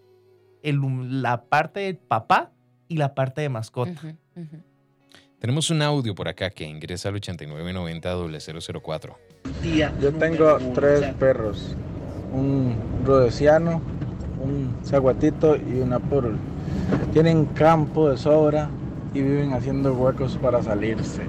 el 0.64 0.80
la 1.22 1.44
parte 1.44 1.82
del 1.82 1.98
papá 1.98 2.52
y 2.88 2.96
la 2.96 3.14
parte 3.14 3.42
de 3.42 3.50
mascota. 3.50 4.16
Tenemos 5.40 5.70
un 5.70 5.82
audio 5.82 6.16
por 6.16 6.30
acá 6.30 6.50
que 6.50 6.64
ingresa 6.66 7.10
al 7.10 7.16
8990-004. 7.16 9.16
Yo 10.00 10.14
tengo 10.14 10.58
tres 10.74 11.14
perros, 11.16 11.76
un 12.32 12.74
rhodesiano, 13.04 13.82
un 14.42 14.76
zaguatito 14.86 15.56
y 15.56 15.80
una 15.82 16.00
poodle. 16.00 16.38
Tienen 17.14 17.46
campo 17.46 18.10
de 18.10 18.18
sobra 18.18 18.70
y 19.14 19.22
viven 19.22 19.54
haciendo 19.54 19.94
huecos 19.94 20.38
para 20.42 20.62
salirse. 20.64 21.24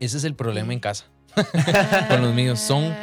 Ese 0.00 0.16
es 0.18 0.24
el 0.24 0.34
problema 0.34 0.72
en 0.72 0.80
casa. 0.80 1.06
Con 2.08 2.22
los 2.22 2.34
míos 2.34 2.60
son 2.60 2.94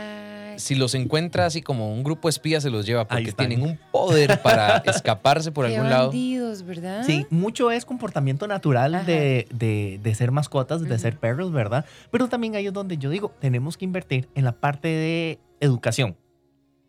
si 0.58 0.76
los 0.76 0.94
encuentra 0.94 1.48
así 1.48 1.62
como 1.64 1.92
un 1.92 2.04
grupo 2.04 2.30
espía, 2.30 2.62
se 2.62 2.70
los 2.70 2.86
lleva 2.86 3.08
porque 3.08 3.32
tienen 3.32 3.64
un 3.64 3.80
poder 3.92 4.40
para 4.44 4.78
escaparse 4.86 5.52
por 5.52 5.66
qué 5.66 5.76
algún 5.76 5.90
lado. 5.90 6.10
bandidos, 6.10 6.64
¿verdad? 6.64 7.04
Sí, 7.04 7.26
mucho 7.32 7.72
es 7.72 7.84
comportamiento 7.84 8.48
natural 8.48 9.04
de, 9.06 9.48
de- 9.52 10.00
de 10.04 10.16
ser 10.16 10.32
mascotas, 10.32 10.82
de 10.84 10.90
Ujú. 10.94 11.00
ser 11.00 11.18
perros, 11.18 11.52
¿verdad? 11.52 11.86
Pero 12.12 12.28
también 12.28 12.56
ahí 12.56 12.68
es 12.68 12.74
donde 12.74 12.98
yo 12.98 13.10
digo, 13.10 13.32
tenemos 13.40 13.76
que 13.76 13.86
invertir 13.86 14.30
en 14.36 14.44
la 14.46 14.52
parte 14.52 14.88
de 14.90 15.40
educación. 15.62 16.16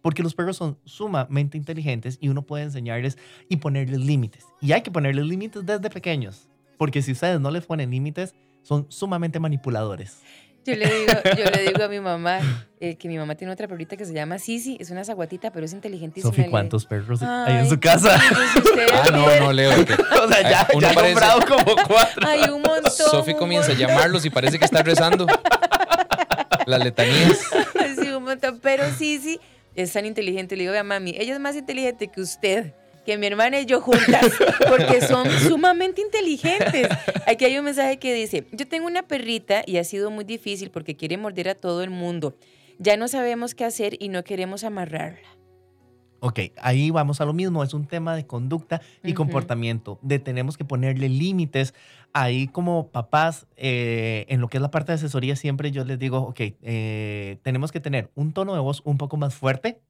Porque 0.02 0.22
los 0.22 0.34
perros 0.34 0.56
son 0.56 0.78
sumamente 0.84 1.56
inteligentes 1.56 2.18
y 2.20 2.28
uno 2.28 2.42
puede 2.42 2.64
enseñarles 2.64 3.16
y 3.48 3.56
ponerles 3.56 4.00
límites. 4.00 4.44
Y 4.60 4.72
hay 4.72 4.82
que 4.82 4.90
ponerles 4.90 5.24
límites 5.26 5.64
desde 5.64 5.88
pequeños. 5.90 6.48
Porque 6.76 7.02
si 7.02 7.12
ustedes 7.12 7.40
no 7.40 7.50
les 7.50 7.64
ponen 7.64 7.90
límites, 7.90 8.34
son 8.62 8.86
sumamente 8.90 9.38
manipuladores. 9.38 10.18
Yo 10.64 10.76
le 10.76 10.86
digo, 10.86 11.12
yo 11.36 11.44
le 11.44 11.62
digo 11.66 11.82
a 11.84 11.88
mi 11.88 11.98
mamá 11.98 12.38
eh, 12.78 12.94
que 12.96 13.08
mi 13.08 13.18
mamá 13.18 13.34
tiene 13.34 13.52
otra 13.52 13.66
perrita 13.66 13.96
que 13.96 14.04
se 14.04 14.12
llama 14.14 14.38
Sisi, 14.38 14.76
es 14.78 14.90
una 14.90 15.04
zaguatita, 15.04 15.50
pero 15.50 15.66
es 15.66 15.72
inteligentísima. 15.72 16.32
Sofi, 16.32 16.48
¿cuántos 16.50 16.86
perros 16.86 17.20
hay 17.22 17.54
Ay, 17.54 17.58
en 17.64 17.68
su 17.68 17.80
casa? 17.80 18.16
Ah, 18.92 19.08
no, 19.10 19.40
no, 19.40 19.52
Leo. 19.52 19.70
que 19.84 19.92
o 19.94 20.28
sea, 20.28 20.48
ya, 20.48 20.68
Uno 20.72 20.80
ya 20.80 20.90
ha 20.90 20.94
parece- 20.94 21.14
comprado 21.14 21.40
como 21.48 21.74
cuatro. 21.86 22.28
Hay 22.28 22.42
un 22.48 22.62
montón. 22.62 22.90
Sofi 22.92 23.34
comienza 23.34 23.72
a 23.72 23.74
montón. 23.74 23.88
llamarlos 23.88 24.24
y 24.24 24.30
parece 24.30 24.58
que 24.60 24.64
está 24.64 24.82
rezando. 24.84 25.26
Las 26.66 26.82
letanías. 26.84 27.40
Sí, 28.00 28.08
un 28.10 28.22
montón. 28.24 28.60
Pero 28.62 28.88
Sisi 28.92 29.40
es 29.74 29.92
tan 29.92 30.06
inteligente. 30.06 30.56
Le 30.56 30.64
digo 30.64 30.76
a 30.76 30.82
mami, 30.82 31.14
ella 31.18 31.34
es 31.34 31.40
más 31.40 31.56
inteligente 31.56 32.08
que 32.08 32.20
usted, 32.20 32.72
que 33.04 33.16
mi 33.18 33.26
hermana 33.26 33.60
y 33.60 33.66
yo 33.66 33.80
juntas, 33.80 34.32
porque 34.68 35.00
son 35.00 35.28
sumamente 35.48 36.00
inteligentes. 36.00 36.88
Aquí 37.26 37.44
hay 37.44 37.58
un 37.58 37.64
mensaje 37.64 37.98
que 37.98 38.14
dice, 38.14 38.46
yo 38.52 38.66
tengo 38.66 38.86
una 38.86 39.02
perrita 39.02 39.62
y 39.66 39.78
ha 39.78 39.84
sido 39.84 40.10
muy 40.10 40.24
difícil 40.24 40.70
porque 40.70 40.96
quiere 40.96 41.16
morder 41.16 41.48
a 41.48 41.54
todo 41.54 41.82
el 41.82 41.90
mundo. 41.90 42.36
Ya 42.78 42.96
no 42.96 43.08
sabemos 43.08 43.54
qué 43.54 43.64
hacer 43.64 43.96
y 44.00 44.08
no 44.08 44.24
queremos 44.24 44.64
amarrarla. 44.64 45.41
Ok, 46.24 46.38
ahí 46.60 46.92
vamos 46.92 47.20
a 47.20 47.24
lo 47.24 47.32
mismo, 47.32 47.64
es 47.64 47.74
un 47.74 47.84
tema 47.84 48.14
de 48.14 48.28
conducta 48.28 48.80
y 49.02 49.12
comportamiento, 49.12 49.98
de 50.02 50.20
tenemos 50.20 50.56
que 50.56 50.64
ponerle 50.64 51.08
límites. 51.08 51.74
Ahí 52.12 52.46
como 52.46 52.92
papás, 52.92 53.48
eh, 53.56 54.24
en 54.28 54.40
lo 54.40 54.46
que 54.46 54.58
es 54.58 54.62
la 54.62 54.70
parte 54.70 54.92
de 54.92 54.96
asesoría, 54.96 55.34
siempre 55.34 55.72
yo 55.72 55.84
les 55.84 55.98
digo, 55.98 56.18
ok, 56.18 56.38
eh, 56.38 57.38
tenemos 57.42 57.72
que 57.72 57.80
tener 57.80 58.12
un 58.14 58.32
tono 58.32 58.54
de 58.54 58.60
voz 58.60 58.82
un 58.84 58.98
poco 58.98 59.16
más 59.16 59.34
fuerte, 59.34 59.80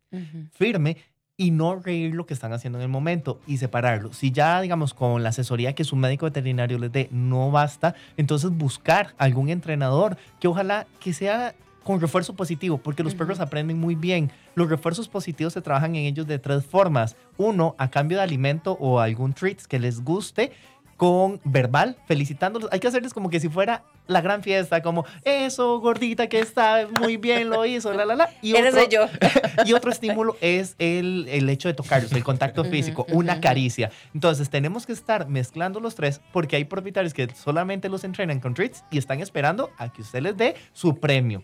firme 0.53 0.97
y 1.37 1.51
no 1.51 1.77
reír 1.77 2.15
lo 2.15 2.25
que 2.25 2.33
están 2.33 2.55
haciendo 2.55 2.79
en 2.79 2.85
el 2.85 2.89
momento 2.89 3.39
y 3.47 3.59
separarlo. 3.59 4.15
Si 4.15 4.31
ya, 4.31 4.59
digamos, 4.63 4.95
con 4.95 5.23
la 5.23 5.29
asesoría 5.29 5.75
que 5.75 5.85
su 5.85 5.97
médico 5.97 6.25
veterinario 6.25 6.79
les 6.79 6.93
dé 6.93 7.09
no 7.11 7.51
basta, 7.51 7.95
entonces 8.17 8.51
buscar 8.53 9.15
algún 9.19 9.51
entrenador 9.51 10.17
que 10.41 10.49
ojalá 10.49 10.87
que 10.99 11.13
sea 11.13 11.55
con 11.83 12.01
refuerzo 12.01 12.35
positivo, 12.35 12.79
porque 12.79 13.03
los 13.03 13.15
Ujú. 13.15 13.19
perros 13.21 13.41
aprenden 13.41 13.79
muy 13.79 13.95
bien. 13.95 14.31
Los 14.55 14.69
refuerzos 14.69 15.09
positivos 15.09 15.53
se 15.53 15.63
trabajan 15.63 15.95
en 15.97 16.05
ellos 16.05 16.27
de 16.27 16.39
tres 16.39 16.65
formas. 16.65 17.17
Uno, 17.37 17.75
a 17.79 17.91
cambio 17.91 18.19
de 18.19 18.25
alimento 18.25 18.77
o 18.81 19.01
algún 19.01 19.33
treats 19.33 19.67
que 19.67 19.79
les 19.79 20.03
guste, 20.03 20.53
con 21.03 21.41
verbal, 21.43 21.97
felicitándolos. 22.07 22.71
Hay 22.71 22.79
que 22.79 22.87
hacerles 22.87 23.13
como 23.13 23.29
que 23.29 23.41
si 23.41 23.49
fuera 23.49 23.83
la 24.07 24.21
gran 24.21 24.45
fiesta, 24.45 24.83
como 24.83 25.05
eso, 25.25 25.81
gordita, 25.81 26.29
que 26.29 26.39
está 26.39 26.87
muy 27.01 27.17
bien, 27.17 27.51
lo 27.51 27.67
hizo, 27.67 27.93
la, 27.93 28.05
la, 28.05 28.15
la. 28.15 28.31
Y 28.41 28.55
otro- 28.55 28.71
soy 28.71 28.87
yo. 28.89 29.07
y 29.67 29.73
otro 29.73 29.91
estímulo 29.91 30.37
es 30.41 30.77
el, 30.79 31.27
el 31.29 31.49
hecho 31.49 31.67
de 31.67 31.75
tocarlos, 31.75 32.13
el 32.13 32.23
contacto 32.23 32.63
físico, 32.65 33.05
una 33.11 33.41
caricia. 33.41 33.91
Entonces, 34.15 34.49
tenemos 34.49 34.87
que 34.87 34.93
estar 34.93 35.27
mezclando 35.27 35.81
los 35.81 35.97
tres 35.97 36.21
porque 36.33 36.55
hay 36.55 36.67
propietarios 36.67 37.15
que 37.15 37.29
solamente 37.35 37.89
los 37.89 38.05
entrenan 38.05 38.39
con 38.39 38.55
treats 38.55 38.85
y 38.93 38.99
están 38.99 39.19
esperando 39.19 39.71
a 39.79 39.93
que 39.93 40.03
usted 40.03 40.21
les 40.23 40.37
dé 40.37 40.55
su 40.73 41.01
premio. 41.01 41.43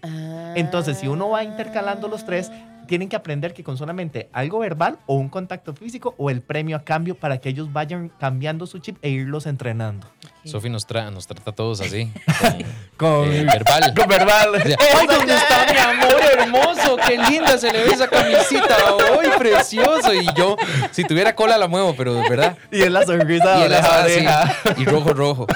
Entonces, 0.55 0.99
si 0.99 1.09
uno 1.09 1.31
va 1.31 1.43
intercalando 1.43 2.07
los 2.07 2.25
tres, 2.25 2.53
tienen 2.89 3.09
que 3.09 3.15
aprender 3.15 3.55
que 3.55 3.63
con 3.63 3.77
solamente 3.77 4.29
algo 4.33 4.59
verbal 4.59 4.99
o 5.07 5.15
un 5.15 5.29
contacto 5.29 5.75
físico 5.75 6.17
o 6.19 6.31
el 6.31 6.43
premio 6.43 6.77
a 6.77 6.83
cambio 6.83 7.15
para 7.15 7.39
que 7.39 7.51
ellos 7.51 7.73
vayan 7.73 8.09
cambiando 8.19 8.67
su 8.67 8.81
chip 8.81 8.97
e 9.03 9.11
irlos 9.11 9.47
entrenando. 9.47 10.09
Sofi 10.45 10.71
nos, 10.71 10.89
tra- 10.89 11.11
nos 11.13 11.27
trata 11.27 11.51
a 11.51 11.55
todos 11.55 11.81
así. 11.83 12.11
Con, 12.97 13.27
con, 13.27 13.33
eh, 13.33 13.45
verbal. 13.45 13.95
con 13.95 14.09
verbal. 14.09 14.49
O 14.55 14.59
sea, 14.61 14.77
¡Ay, 14.99 15.07
dónde 15.07 15.35
está 15.37 15.67
mi 15.73 15.79
amor 15.79 16.21
hermoso! 16.39 16.97
¡Qué 17.07 17.17
linda 17.19 17.57
se 17.59 17.71
le 17.73 17.85
ve 17.85 17.91
esa 17.93 18.09
camisita! 18.09 18.75
¡Ay, 19.21 19.31
precioso! 19.39 20.13
Y 20.15 20.27
yo, 20.35 20.57
si 20.91 21.05
tuviera 21.05 21.35
cola 21.37 21.57
la 21.59 21.69
muevo, 21.69 21.95
pero 21.97 22.15
de 22.15 22.29
verdad. 22.29 22.57
Y 22.73 22.81
es 22.83 22.91
la 22.91 23.05
sonrisa 23.05 23.57
Y 23.59 23.61
de 23.61 23.67
él 23.67 23.73
oreja 23.73 23.95
a 23.95 24.03
así, 24.05 24.13
oreja. 24.15 24.57
y 24.79 24.85
rojo, 24.87 25.13
rojo. 25.13 25.47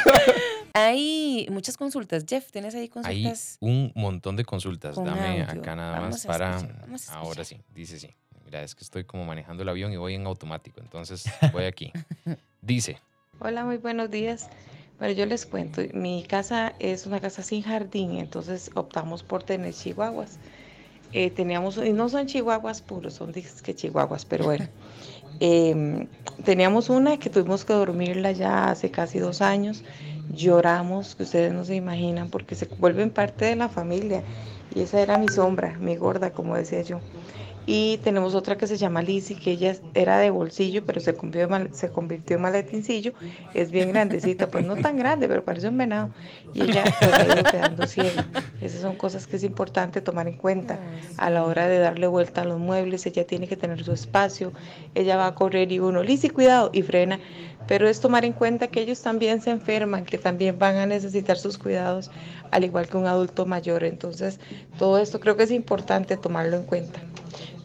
Hay 0.75 1.47
muchas 1.51 1.77
consultas. 1.77 2.25
Jeff, 2.29 2.51
¿tienes 2.51 2.75
ahí 2.75 2.83
Hay 2.83 2.89
consultas? 2.89 3.59
un 3.61 3.93
montón 3.95 4.37
de 4.37 4.45
consultas. 4.45 4.95
Con 4.95 5.05
Dame 5.05 5.43
audio. 5.43 5.61
acá 5.61 5.77
nada 5.77 6.01
Vamos 6.01 6.11
más 6.11 6.25
a 6.25 6.29
para. 6.29 6.59
Ahora 7.11 7.45
sí, 7.45 7.61
dice 7.75 7.99
sí. 7.99 8.11
Mira, 8.45 8.63
es 8.63 8.75
que 8.75 8.85
estoy 8.85 9.05
como 9.05 9.25
manejando 9.25 9.63
el 9.63 9.69
avión 9.69 9.93
y 9.93 9.97
voy 9.97 10.15
en 10.15 10.27
automático. 10.27 10.81
Entonces 10.81 11.25
voy 11.53 11.65
aquí. 11.65 11.93
Dice. 12.61 12.99
Hola, 13.39 13.65
muy 13.65 13.77
buenos 13.79 14.11
días. 14.11 14.49
Bueno, 14.99 15.15
yo 15.15 15.27
les 15.27 15.47
cuento, 15.47 15.83
mi 15.95 16.23
casa 16.23 16.75
es 16.79 17.07
una 17.07 17.19
casa 17.19 17.43
sin 17.43 17.63
jardín, 17.63 18.19
entonces 18.19 18.71
optamos 18.75 19.25
por 19.25 19.43
tener 19.43 19.75
chihuahuas. 19.75 20.39
Eh, 21.13 21.31
teníamos, 21.31 21.77
y 21.79 21.93
no 21.93 22.09
son 22.09 22.27
chihuahuas 22.27 22.83
puros, 22.83 23.15
son 23.15 23.33
que 23.33 23.75
chihuahuas, 23.75 24.25
pero 24.25 24.45
bueno. 24.45 24.69
Em, 25.41 26.07
teníamos 26.45 26.89
una 26.89 27.19
que 27.19 27.29
tuvimos 27.29 27.65
que 27.65 27.73
dormirla 27.73 28.31
ya 28.31 28.67
hace 28.71 28.93
casi 28.93 29.19
dos 29.19 29.41
años. 29.41 29.83
Lloramos, 30.33 31.15
que 31.15 31.23
ustedes 31.25 31.53
no 31.53 31.65
se 31.65 31.75
imaginan, 31.75 32.31
porque 32.31 32.55
se 32.55 32.67
vuelven 32.79 33.11
parte 33.11 33.45
de 33.45 33.57
la 33.57 33.69
familia. 33.69 34.23
Y 34.75 34.81
esa 34.81 35.01
era 35.01 35.19
mi 35.19 35.29
sombra, 35.29 35.77
mi 35.79 35.97
gorda, 35.97 36.33
como 36.33 36.57
decía 36.57 36.83
yo. 36.83 37.01
Y 37.65 37.99
tenemos 37.99 38.35
otra 38.35 38.57
que 38.57 38.67
se 38.67 38.77
llama 38.77 39.03
Lizzie, 39.03 39.37
que 39.37 39.53
ella 39.53 39.77
era 39.95 40.19
de 40.19 40.31
bolsillo, 40.31 40.85
pero 40.85 41.01
se 41.01 41.15
convirtió, 41.15 41.55
en 41.57 41.73
se 41.73 41.91
convirtió 41.91 42.37
en 42.37 42.43
maletincillo. 42.43 43.13
Es 43.55 43.71
bien 43.71 43.93
grandecita, 43.93 44.49
pues 44.49 44.67
no 44.67 44.75
tan 44.77 44.97
grande, 44.97 45.29
pero 45.29 45.45
parece 45.45 45.69
un 45.69 45.79
venado. 45.79 46.11
Y 46.55 46.63
ella 46.63 46.83
pues, 46.99 47.13
ha 47.13 47.25
ido 47.25 47.45
quedando 47.45 47.87
ciega. 47.87 48.27
Esas 48.61 48.81
son 48.81 48.97
cosas 48.97 49.29
que 49.29 49.37
es 49.37 49.45
importante 49.45 50.01
tomar 50.01 50.27
en 50.27 50.37
cuenta 50.37 50.81
a 51.19 51.31
la 51.31 51.45
hora 51.45 51.69
de 51.69 51.79
darle 51.79 52.09
vuelta 52.09 52.43
a 52.43 52.45
los 52.45 52.59
muebles. 52.59 53.07
Ella 53.07 53.25
tiene 53.29 53.47
que 53.47 53.57
tener 53.57 53.85
su 53.85 53.93
espacio. 53.93 54.53
Ella 54.97 55.17
va 55.17 55.29
a 55.29 55.35
correr 55.37 55.71
y 55.71 55.79
uno, 55.79 56.03
Lizzie, 56.03 56.31
cuidado, 56.31 56.71
y 56.73 56.83
frena. 56.83 57.21
Pero 57.67 57.89
es 57.89 58.01
tomar 58.01 58.25
en 58.25 58.33
cuenta 58.33 58.69
que 58.69 58.81
ellos 58.81 59.01
también 59.03 59.41
se 59.41 59.51
enferman, 59.51 60.05
que 60.05 60.19
también 60.19 60.59
van 60.59 60.77
a 60.77 60.87
necesitar 60.87 61.39
sus 61.39 61.59
cuidados, 61.59 62.11
al 62.51 62.65
igual 62.65 62.89
que 62.89 62.97
un 62.97 63.07
adulto 63.07 63.47
mayor. 63.47 63.85
Entonces, 63.85 64.41
todo 64.79 64.99
esto 64.99 65.21
creo 65.21 65.37
que 65.37 65.45
es 65.45 65.51
importante 65.51 66.17
tomarlo 66.17 66.57
en 66.57 66.65
cuenta. 66.65 67.01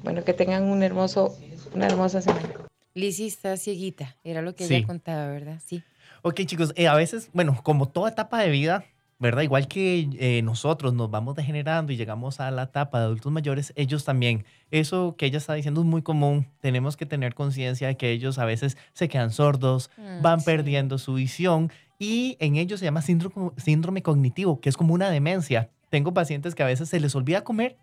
Bueno, 0.03 0.23
que 0.23 0.33
tengan 0.33 0.63
un 0.63 0.83
hermoso, 0.83 1.35
una 1.73 1.87
hermosa 1.87 2.21
semana. 2.21 2.49
Lizzie 2.93 3.27
está 3.27 3.57
cieguita, 3.57 4.15
era 4.23 4.41
lo 4.41 4.55
que 4.55 4.65
Sí. 4.65 4.75
ella 4.77 4.87
contaba, 4.87 5.27
¿verdad? 5.27 5.59
Sí. 5.65 5.83
Ok, 6.23 6.41
chicos, 6.45 6.73
eh, 6.75 6.87
a 6.87 6.95
veces, 6.95 7.29
bueno, 7.33 7.59
como 7.63 7.87
toda 7.89 8.09
etapa 8.09 8.39
de 8.41 8.49
vida, 8.49 8.85
¿verdad? 9.19 9.41
Igual 9.41 9.67
que 9.67 10.07
eh, 10.19 10.41
nosotros 10.43 10.93
nos 10.93 11.09
vamos 11.09 11.35
degenerando 11.35 11.91
y 11.91 11.97
llegamos 11.97 12.39
a 12.39 12.51
la 12.51 12.63
etapa 12.63 12.99
de 12.99 13.05
adultos 13.05 13.31
mayores, 13.31 13.73
ellos 13.75 14.03
también. 14.05 14.45
Eso 14.69 15.15
que 15.17 15.25
ella 15.25 15.39
está 15.39 15.53
diciendo 15.55 15.81
es 15.81 15.87
muy 15.87 16.01
común. 16.03 16.47
Tenemos 16.59 16.97
que 16.97 17.05
tener 17.05 17.33
conciencia 17.33 17.87
de 17.87 17.97
que 17.97 18.11
ellos 18.11 18.37
a 18.37 18.45
veces 18.45 18.77
se 18.93 19.07
quedan 19.07 19.31
sordos, 19.31 19.89
Mm, 19.97 20.21
van 20.21 20.39
sí. 20.39 20.45
perdiendo 20.45 20.97
su 20.97 21.15
visión 21.15 21.71
y 21.99 22.37
en 22.39 22.57
ellos 22.57 22.79
se 22.79 22.85
llama 22.85 23.01
síndrome, 23.01 23.51
síndrome 23.57 24.03
cognitivo, 24.03 24.59
que 24.61 24.69
es 24.69 24.77
como 24.77 24.93
una 24.93 25.09
demencia. 25.09 25.69
Tengo 25.89 26.13
pacientes 26.13 26.53
que 26.53 26.61
a 26.63 26.67
veces 26.67 26.89
se 26.89 26.99
les 26.99 27.15
olvida 27.15 27.43
comer. 27.43 27.77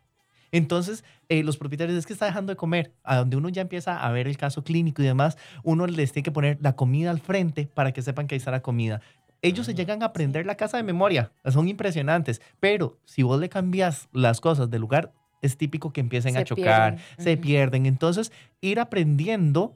Entonces, 0.53 1.03
eh, 1.29 1.43
los 1.43 1.57
propietarios 1.57 1.99
es 1.99 2.07
que 2.07 2.13
está 2.13 2.27
dejando 2.27 2.53
de 2.53 2.57
comer. 2.57 2.93
A 3.03 3.17
donde 3.17 3.37
uno 3.37 3.49
ya 3.49 3.63
empieza 3.63 3.99
a 3.99 4.13
ver 4.13 4.29
el 4.29 4.37
caso 4.37 4.63
clínico 4.63 5.03
y 5.03 5.05
demás, 5.05 5.37
uno 5.65 5.85
les 5.87 6.13
tiene 6.13 6.23
que 6.23 6.31
poner 6.31 6.59
la 6.61 6.77
comida 6.77 7.11
al 7.11 7.19
frente 7.19 7.67
para 7.75 7.91
que 7.93 8.03
sepan 8.03 8.29
que 8.29 8.37
ahí 8.37 8.39
está 8.39 8.53
la 8.53 8.63
comida. 8.63 9.01
Ellos 9.45 9.67
se 9.67 9.75
llegan 9.75 10.03
a 10.03 10.07
aprender 10.07 10.47
la 10.47 10.55
casa 10.55 10.79
de 10.79 10.83
memoria, 10.83 11.31
son 11.45 11.69
impresionantes, 11.69 12.41
pero 12.61 12.99
si 13.05 13.23
vos 13.23 13.39
le 13.39 13.51
cambias 13.51 14.09
las 14.11 14.41
cosas 14.41 14.71
del 14.71 14.81
lugar, 14.81 15.13
es 15.43 15.59
típico 15.59 15.93
que 15.93 16.01
empiecen 16.01 16.39
a 16.39 16.45
chocar, 16.45 16.95
pierden. 16.95 17.25
se 17.25 17.37
pierden. 17.37 17.85
Entonces, 17.85 18.33
ir 18.63 18.81
aprendiendo 18.81 19.75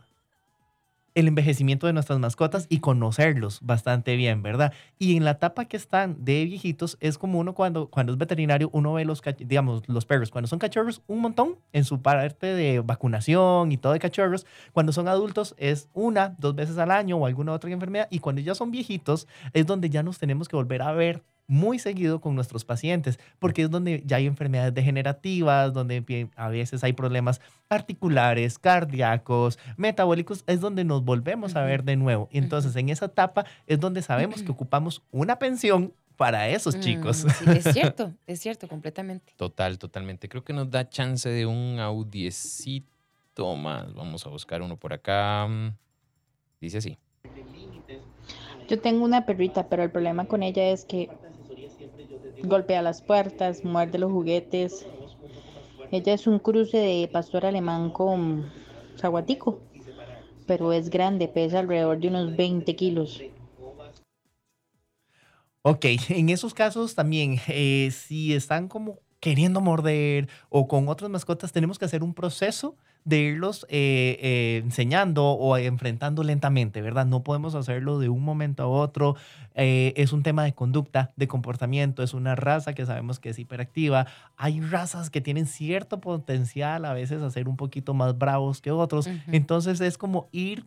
el 1.19 1.27
envejecimiento 1.27 1.89
de 1.89 1.93
nuestras 1.93 2.21
mascotas 2.21 2.67
y 2.69 2.79
conocerlos 2.79 3.59
bastante 3.63 4.15
bien, 4.15 4.41
¿verdad? 4.41 4.73
Y 5.01 5.17
en 5.17 5.25
la 5.25 5.33
etapa 5.33 5.65
que 5.65 5.77
están 5.77 6.25
de 6.25 6.45
viejitos 6.45 6.97
es 7.01 7.19
como 7.19 7.41
uno 7.41 7.55
cuando, 7.55 7.89
cuando 7.89 8.13
es 8.13 8.19
veterinario, 8.19 8.71
uno 8.73 8.93
ve 8.93 9.05
los, 9.05 9.21
digamos, 9.39 9.83
los 9.89 10.07
perros, 10.07 10.31
cuando 10.31 10.47
son 10.47 10.61
cachorros, 10.61 11.03
un 11.09 11.21
montón 11.21 11.57
en 11.73 11.85
su 11.85 12.01
parte 12.03 12.47
de 12.55 12.79
vacunación 12.79 13.73
y 13.73 13.79
todo 13.79 13.95
de 13.95 13.99
cachorros. 13.99 14.47
Cuando 14.73 14.93
son 14.93 15.09
adultos 15.09 15.57
es 15.59 15.89
una, 15.93 16.37
dos 16.39 16.55
veces 16.55 16.79
al 16.79 16.93
año 16.93 17.17
o 17.17 17.27
alguna 17.27 17.53
otra 17.53 17.69
enfermedad. 17.69 18.07
Y 18.11 18.21
cuando 18.21 18.41
ya 18.41 18.55
son 18.55 18.71
viejitos 18.71 19.27
es 19.53 19.67
donde 19.67 19.91
ya 19.91 20.05
nos 20.05 20.19
tenemos 20.19 20.47
que 20.47 20.55
volver 20.55 20.83
a 20.83 20.93
ver 20.93 21.25
muy 21.49 21.79
seguido 21.79 22.21
con 22.21 22.35
nuestros 22.35 22.65
pacientes, 22.65 23.19
porque 23.39 23.63
es 23.63 23.71
donde 23.71 24.03
ya 24.07 24.19
hay 24.19 24.27
enfermedades 24.27 24.75
degenerativas, 24.75 25.73
donde 25.73 26.29
a 26.37 26.49
veces 26.49 26.85
hay 26.85 26.93
problemas 26.93 27.41
articulares, 27.69 28.59
cardíacos, 28.59 29.59
metabólicos, 29.77 30.45
es 30.47 30.61
donde 30.61 30.85
nos 30.85 31.05
volvemos 31.05 31.57
a 31.57 31.65
ver 31.65 31.83
de 31.83 31.97
nuevo. 31.97 32.29
Y 32.31 32.39
entonces 32.39 32.77
en 32.77 32.91
esa 32.91 33.07
etapa 33.07 33.47
es 33.67 33.81
donde 33.81 34.03
sabemos 34.03 34.43
que 34.43 34.53
ocupamos 34.53 35.03
una 35.11 35.39
pensión 35.39 35.93
para 36.17 36.49
esos 36.49 36.79
chicos. 36.81 37.25
Mm, 37.25 37.29
sí, 37.31 37.45
es 37.47 37.73
cierto, 37.73 38.13
es 38.27 38.41
cierto, 38.41 38.69
completamente. 38.69 39.33
Total, 39.37 39.79
totalmente. 39.79 40.29
Creo 40.29 40.45
que 40.45 40.53
nos 40.53 40.71
da 40.71 40.89
chance 40.89 41.29
de 41.29 41.47
un 41.47 41.79
audiecito 41.79 43.57
más. 43.57 43.95
Vamos 43.95 44.27
a 44.27 44.29
buscar 44.29 44.61
uno 44.61 44.77
por 44.77 44.93
acá. 44.93 45.49
Dice 46.61 46.79
así. 46.79 46.99
Yo 48.69 48.81
tengo 48.81 49.05
una 49.05 49.25
perrita, 49.25 49.69
pero 49.69 49.83
el 49.83 49.91
problema 49.91 50.27
con 50.27 50.43
ella 50.43 50.71
es 50.71 50.85
que 50.85 51.09
golpea 52.43 52.83
las 52.83 53.03
puertas, 53.03 53.65
muerde 53.65 53.99
los 53.99 54.11
juguetes. 54.13 54.89
Ella 55.91 56.15
es 56.15 56.27
un 56.27 56.39
cruce 56.39 56.79
de 56.79 57.09
pastor 57.09 57.47
alemán 57.47 57.91
con 57.91 58.55
zaguatico, 58.97 59.61
pero 60.47 60.73
es 60.73 60.91
grande, 60.91 61.29
pesa 61.29 61.61
alrededor 61.61 61.99
de 62.01 62.09
unos 62.09 62.37
20 62.37 62.77
kilos. 62.77 63.27
Ok, 65.63 65.85
en 66.09 66.29
esos 66.31 66.55
casos 66.55 66.95
también, 66.95 67.41
eh, 67.49 67.91
si 67.93 68.35
están 68.35 68.69
como 68.69 69.01
queriendo 69.21 69.61
morder 69.61 70.29
o 70.49 70.69
con 70.69 70.89
otras 70.89 71.11
mascotas, 71.11 71.53
tenemos 71.53 71.79
que 71.79 71.85
hacer 71.85 72.03
un 72.03 72.15
proceso 72.15 72.77
de 73.09 73.21
irlos 73.21 73.65
eh, 73.71 74.19
eh, 74.21 74.61
enseñando 74.63 75.25
o 75.25 75.57
enfrentando 75.57 76.23
lentamente, 76.23 76.83
¿verdad? 76.83 77.07
No 77.07 77.23
podemos 77.23 77.55
hacerlo 77.55 77.99
de 77.99 78.11
un 78.11 78.23
momento 78.23 78.63
a 78.65 78.67
otro. 78.67 79.17
Eh, 79.55 79.95
es 79.97 80.13
un 80.13 80.23
tema 80.23 80.45
de 80.45 80.53
conducta, 80.53 81.13
de 81.17 81.27
comportamiento, 81.27 82.03
es 82.03 82.13
una 82.13 82.35
raza 82.35 82.75
que 82.75 82.85
sabemos 82.85 83.19
que 83.19 83.31
es 83.31 83.39
hiperactiva. 83.39 84.07
Hay 84.37 84.61
razas 84.61 85.09
que 85.09 85.23
tienen 85.23 85.47
cierto 85.47 86.01
potencial 86.01 86.85
a 86.85 86.93
veces 86.93 87.23
a 87.23 87.31
ser 87.31 87.49
un 87.49 87.57
poquito 87.57 87.95
más 87.95 88.19
bravos 88.19 88.61
que 88.61 88.73
otros. 88.73 89.09
Entonces 89.29 89.81
es 89.81 89.97
como 89.97 90.29
ir 90.31 90.67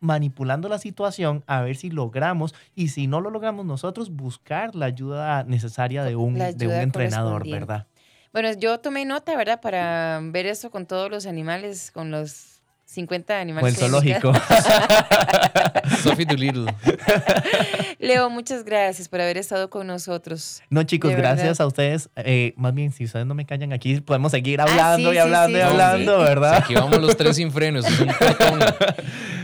manipulando 0.00 0.70
la 0.70 0.78
situación 0.78 1.44
a 1.46 1.60
ver 1.60 1.76
si 1.76 1.90
logramos 1.90 2.54
y 2.74 2.88
si 2.88 3.06
no 3.06 3.20
lo 3.20 3.30
logramos 3.30 3.66
nosotros, 3.66 4.10
buscar 4.10 4.74
la 4.74 4.86
ayuda 4.86 5.44
necesaria 5.44 6.04
de 6.04 6.16
un, 6.16 6.34
de 6.34 6.66
un 6.66 6.72
entrenador. 6.72 7.46
¿verdad? 7.46 7.86
Bueno, 8.32 8.50
yo 8.58 8.78
tomé 8.80 9.04
nota, 9.04 9.36
¿verdad? 9.36 9.60
Para 9.60 10.20
ver 10.22 10.46
eso 10.46 10.70
con 10.70 10.86
todos 10.86 11.10
los 11.10 11.26
animales, 11.26 11.90
con 11.90 12.10
los 12.10 12.60
50 12.86 13.32
O 13.32 13.36
el 13.36 13.40
animales. 13.42 13.78
que 13.78 13.84
hay 13.84 13.90
en 13.90 13.92
mi 14.02 14.12
zoológico. 14.14 14.32
Sophie 16.02 16.24
Doolittle. 16.26 16.74
Leo, 17.98 18.28
muchas 18.30 18.64
gracias 18.64 19.08
por 19.08 19.20
haber 19.20 19.36
estado 19.36 19.70
con 19.70 19.86
nosotros. 19.86 20.62
No, 20.70 20.82
chicos, 20.82 21.12
gracias 21.14 21.60
a 21.60 21.66
ustedes. 21.66 22.10
Eh, 22.16 22.54
más 22.56 22.74
bien, 22.74 22.90
si 22.92 23.04
ustedes 23.04 23.26
no 23.26 23.34
me 23.34 23.46
callan 23.46 23.72
aquí, 23.72 24.00
podemos 24.00 24.32
seguir 24.32 24.60
Ah, 24.60 24.64
hablando 24.64 25.10
sí, 25.10 25.16
y 25.16 25.18
hablando 25.18 25.58
sí, 25.58 25.62
y 25.62 25.66
hablando. 25.66 26.18
¿verdad? 26.18 26.54
Aquí 26.56 26.74
vamos 26.74 27.00
los 27.00 27.16
tres 27.16 27.36
sin 27.36 27.52
frenos. 27.52 27.84
Es 27.86 28.00
un. 28.00 28.08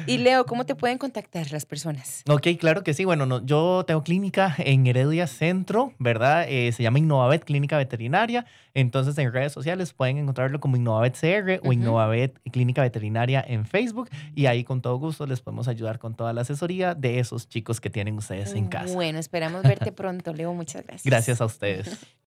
Y 0.07 0.17
Leo, 0.19 0.47
¿cómo 0.47 0.65
te 0.65 0.75
pueden 0.75 0.97
contactar 0.97 1.53
las 1.53 1.67
personas? 1.67 2.23
Ok, 2.29 2.47
claro 2.59 2.83
que 2.83 2.95
sí. 2.95 3.05
Bueno, 3.05 3.27
no, 3.27 3.45
yo 3.45 3.85
tengo 3.87 4.03
clínica 4.03 4.55
en 4.59 4.87
Heredia 4.87 5.27
Centro, 5.27 5.93
¿verdad? 5.99 6.47
Eh, 6.49 6.73
se 6.73 6.83
llama 6.83 6.99
Innovavet 6.99 7.45
Clínica 7.45 7.77
Veterinaria. 7.77 8.47
Entonces, 8.79 9.19
en 9.19 9.33
redes 9.33 9.53
sociales 9.53 9.93
pueden 9.93 10.19
encontrarlo 10.19 10.61
como 10.61 10.77
Innovavet 10.77 11.19
CR 11.19 11.59
o 11.59 11.65
Ujú. 11.65 11.73
Innovavet 11.73 12.39
Clínica 12.53 12.81
Veterinaria 12.81 13.45
en 13.45 13.67
Facebook. 13.67 14.09
Y 14.37 14.47
ahí, 14.47 14.63
con 14.63 14.83
todo 14.83 14.97
gusto, 14.99 15.27
les 15.27 15.41
podemos 15.41 15.67
ayudar 15.67 15.99
con 15.99 16.15
toda 16.15 16.33
la 16.33 16.43
asesoría 16.43 16.95
de 16.95 17.19
esos 17.19 17.49
chicos 17.49 17.81
que 17.81 17.91
tienen 17.91 18.17
ustedes 18.17 18.55
en 18.55 18.69
casa. 18.69 18.95
Bueno, 18.95 19.19
esperamos 19.19 19.65
verte 19.65 19.91
pronto, 19.91 20.33
Leo. 20.33 20.55
Muchas 20.55 20.87
gracias. 20.87 21.05
Gracias 21.05 21.41
a 21.41 21.47
ustedes. 21.47 21.89